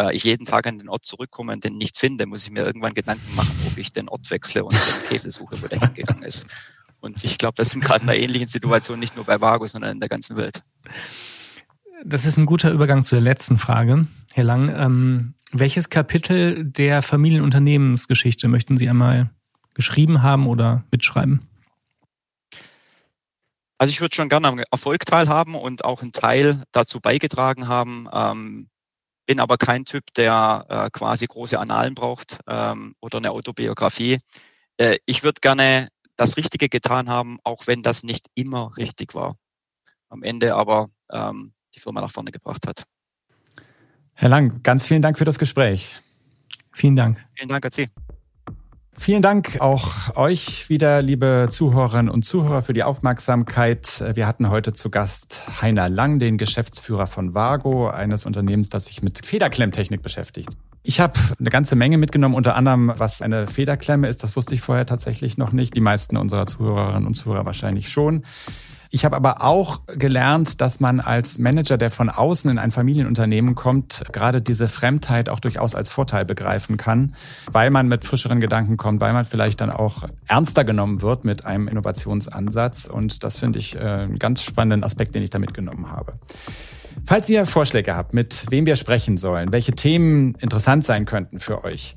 [0.00, 2.64] äh, ich jeden Tag an den Ort zurückkomme und den nicht finde, muss ich mir
[2.64, 6.24] irgendwann Gedanken machen, ob ich den Ort wechsle und den Käse suche, wo der hingegangen
[6.24, 6.46] ist.
[7.00, 9.92] Und ich glaube, wir sind gerade in einer ähnlichen Situation, nicht nur bei Vago, sondern
[9.92, 10.62] in der ganzen Welt.
[12.04, 14.74] Das ist ein guter Übergang zu der letzten Frage, Herr Lang.
[14.74, 19.30] Ähm, welches Kapitel der Familienunternehmensgeschichte möchten Sie einmal
[19.74, 21.46] geschrieben haben oder mitschreiben?
[23.78, 28.08] Also ich würde schon gerne am Erfolg teilhaben und auch einen Teil dazu beigetragen haben.
[28.12, 28.68] Ähm,
[29.26, 34.18] bin aber kein Typ, der äh, quasi große Annalen braucht ähm, oder eine Autobiografie.
[34.76, 35.88] Äh, ich würde gerne
[36.20, 39.36] das Richtige getan haben, auch wenn das nicht immer richtig war.
[40.10, 42.84] Am Ende aber ähm, die Firma nach vorne gebracht hat.
[44.12, 45.98] Herr Lang, ganz vielen Dank für das Gespräch.
[46.72, 47.24] Vielen Dank.
[47.36, 47.88] Vielen Dank an Sie.
[48.92, 54.04] Vielen Dank auch euch wieder, liebe Zuhörerinnen und Zuhörer, für die Aufmerksamkeit.
[54.14, 59.00] Wir hatten heute zu Gast Heiner Lang, den Geschäftsführer von Vago, eines Unternehmens, das sich
[59.00, 60.50] mit Federklemmtechnik beschäftigt.
[60.82, 64.22] Ich habe eine ganze Menge mitgenommen, unter anderem, was eine Federklemme ist.
[64.22, 65.76] Das wusste ich vorher tatsächlich noch nicht.
[65.76, 68.24] Die meisten unserer Zuhörerinnen und Zuhörer wahrscheinlich schon.
[68.92, 73.54] Ich habe aber auch gelernt, dass man als Manager, der von außen in ein Familienunternehmen
[73.54, 77.14] kommt, gerade diese Fremdheit auch durchaus als Vorteil begreifen kann,
[77.46, 81.44] weil man mit frischeren Gedanken kommt, weil man vielleicht dann auch ernster genommen wird mit
[81.46, 82.86] einem Innovationsansatz.
[82.86, 86.14] Und das finde ich äh, einen ganz spannenden Aspekt, den ich da mitgenommen habe.
[87.06, 91.64] Falls ihr Vorschläge habt, mit wem wir sprechen sollen, welche Themen interessant sein könnten für
[91.64, 91.96] euch,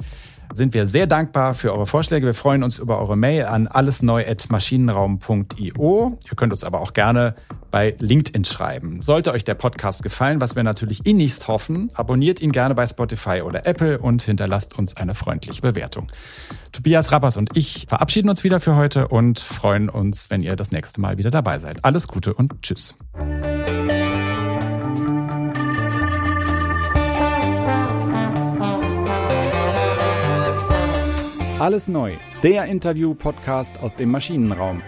[0.54, 2.26] sind wir sehr dankbar für eure Vorschläge.
[2.26, 6.20] Wir freuen uns über eure Mail an allesneu.maschinenraum.io.
[6.24, 7.36] Ihr könnt uns aber auch gerne
[7.72, 9.02] bei LinkedIn schreiben.
[9.02, 13.42] Sollte euch der Podcast gefallen, was wir natürlich innigst hoffen, abonniert ihn gerne bei Spotify
[13.42, 16.12] oder Apple und hinterlasst uns eine freundliche Bewertung.
[16.72, 20.70] Tobias Rappers und ich verabschieden uns wieder für heute und freuen uns, wenn ihr das
[20.72, 21.84] nächste Mal wieder dabei seid.
[21.84, 22.96] Alles Gute und Tschüss.
[31.64, 32.12] Alles neu,
[32.44, 34.82] der Interview-Podcast aus dem Maschinenraum.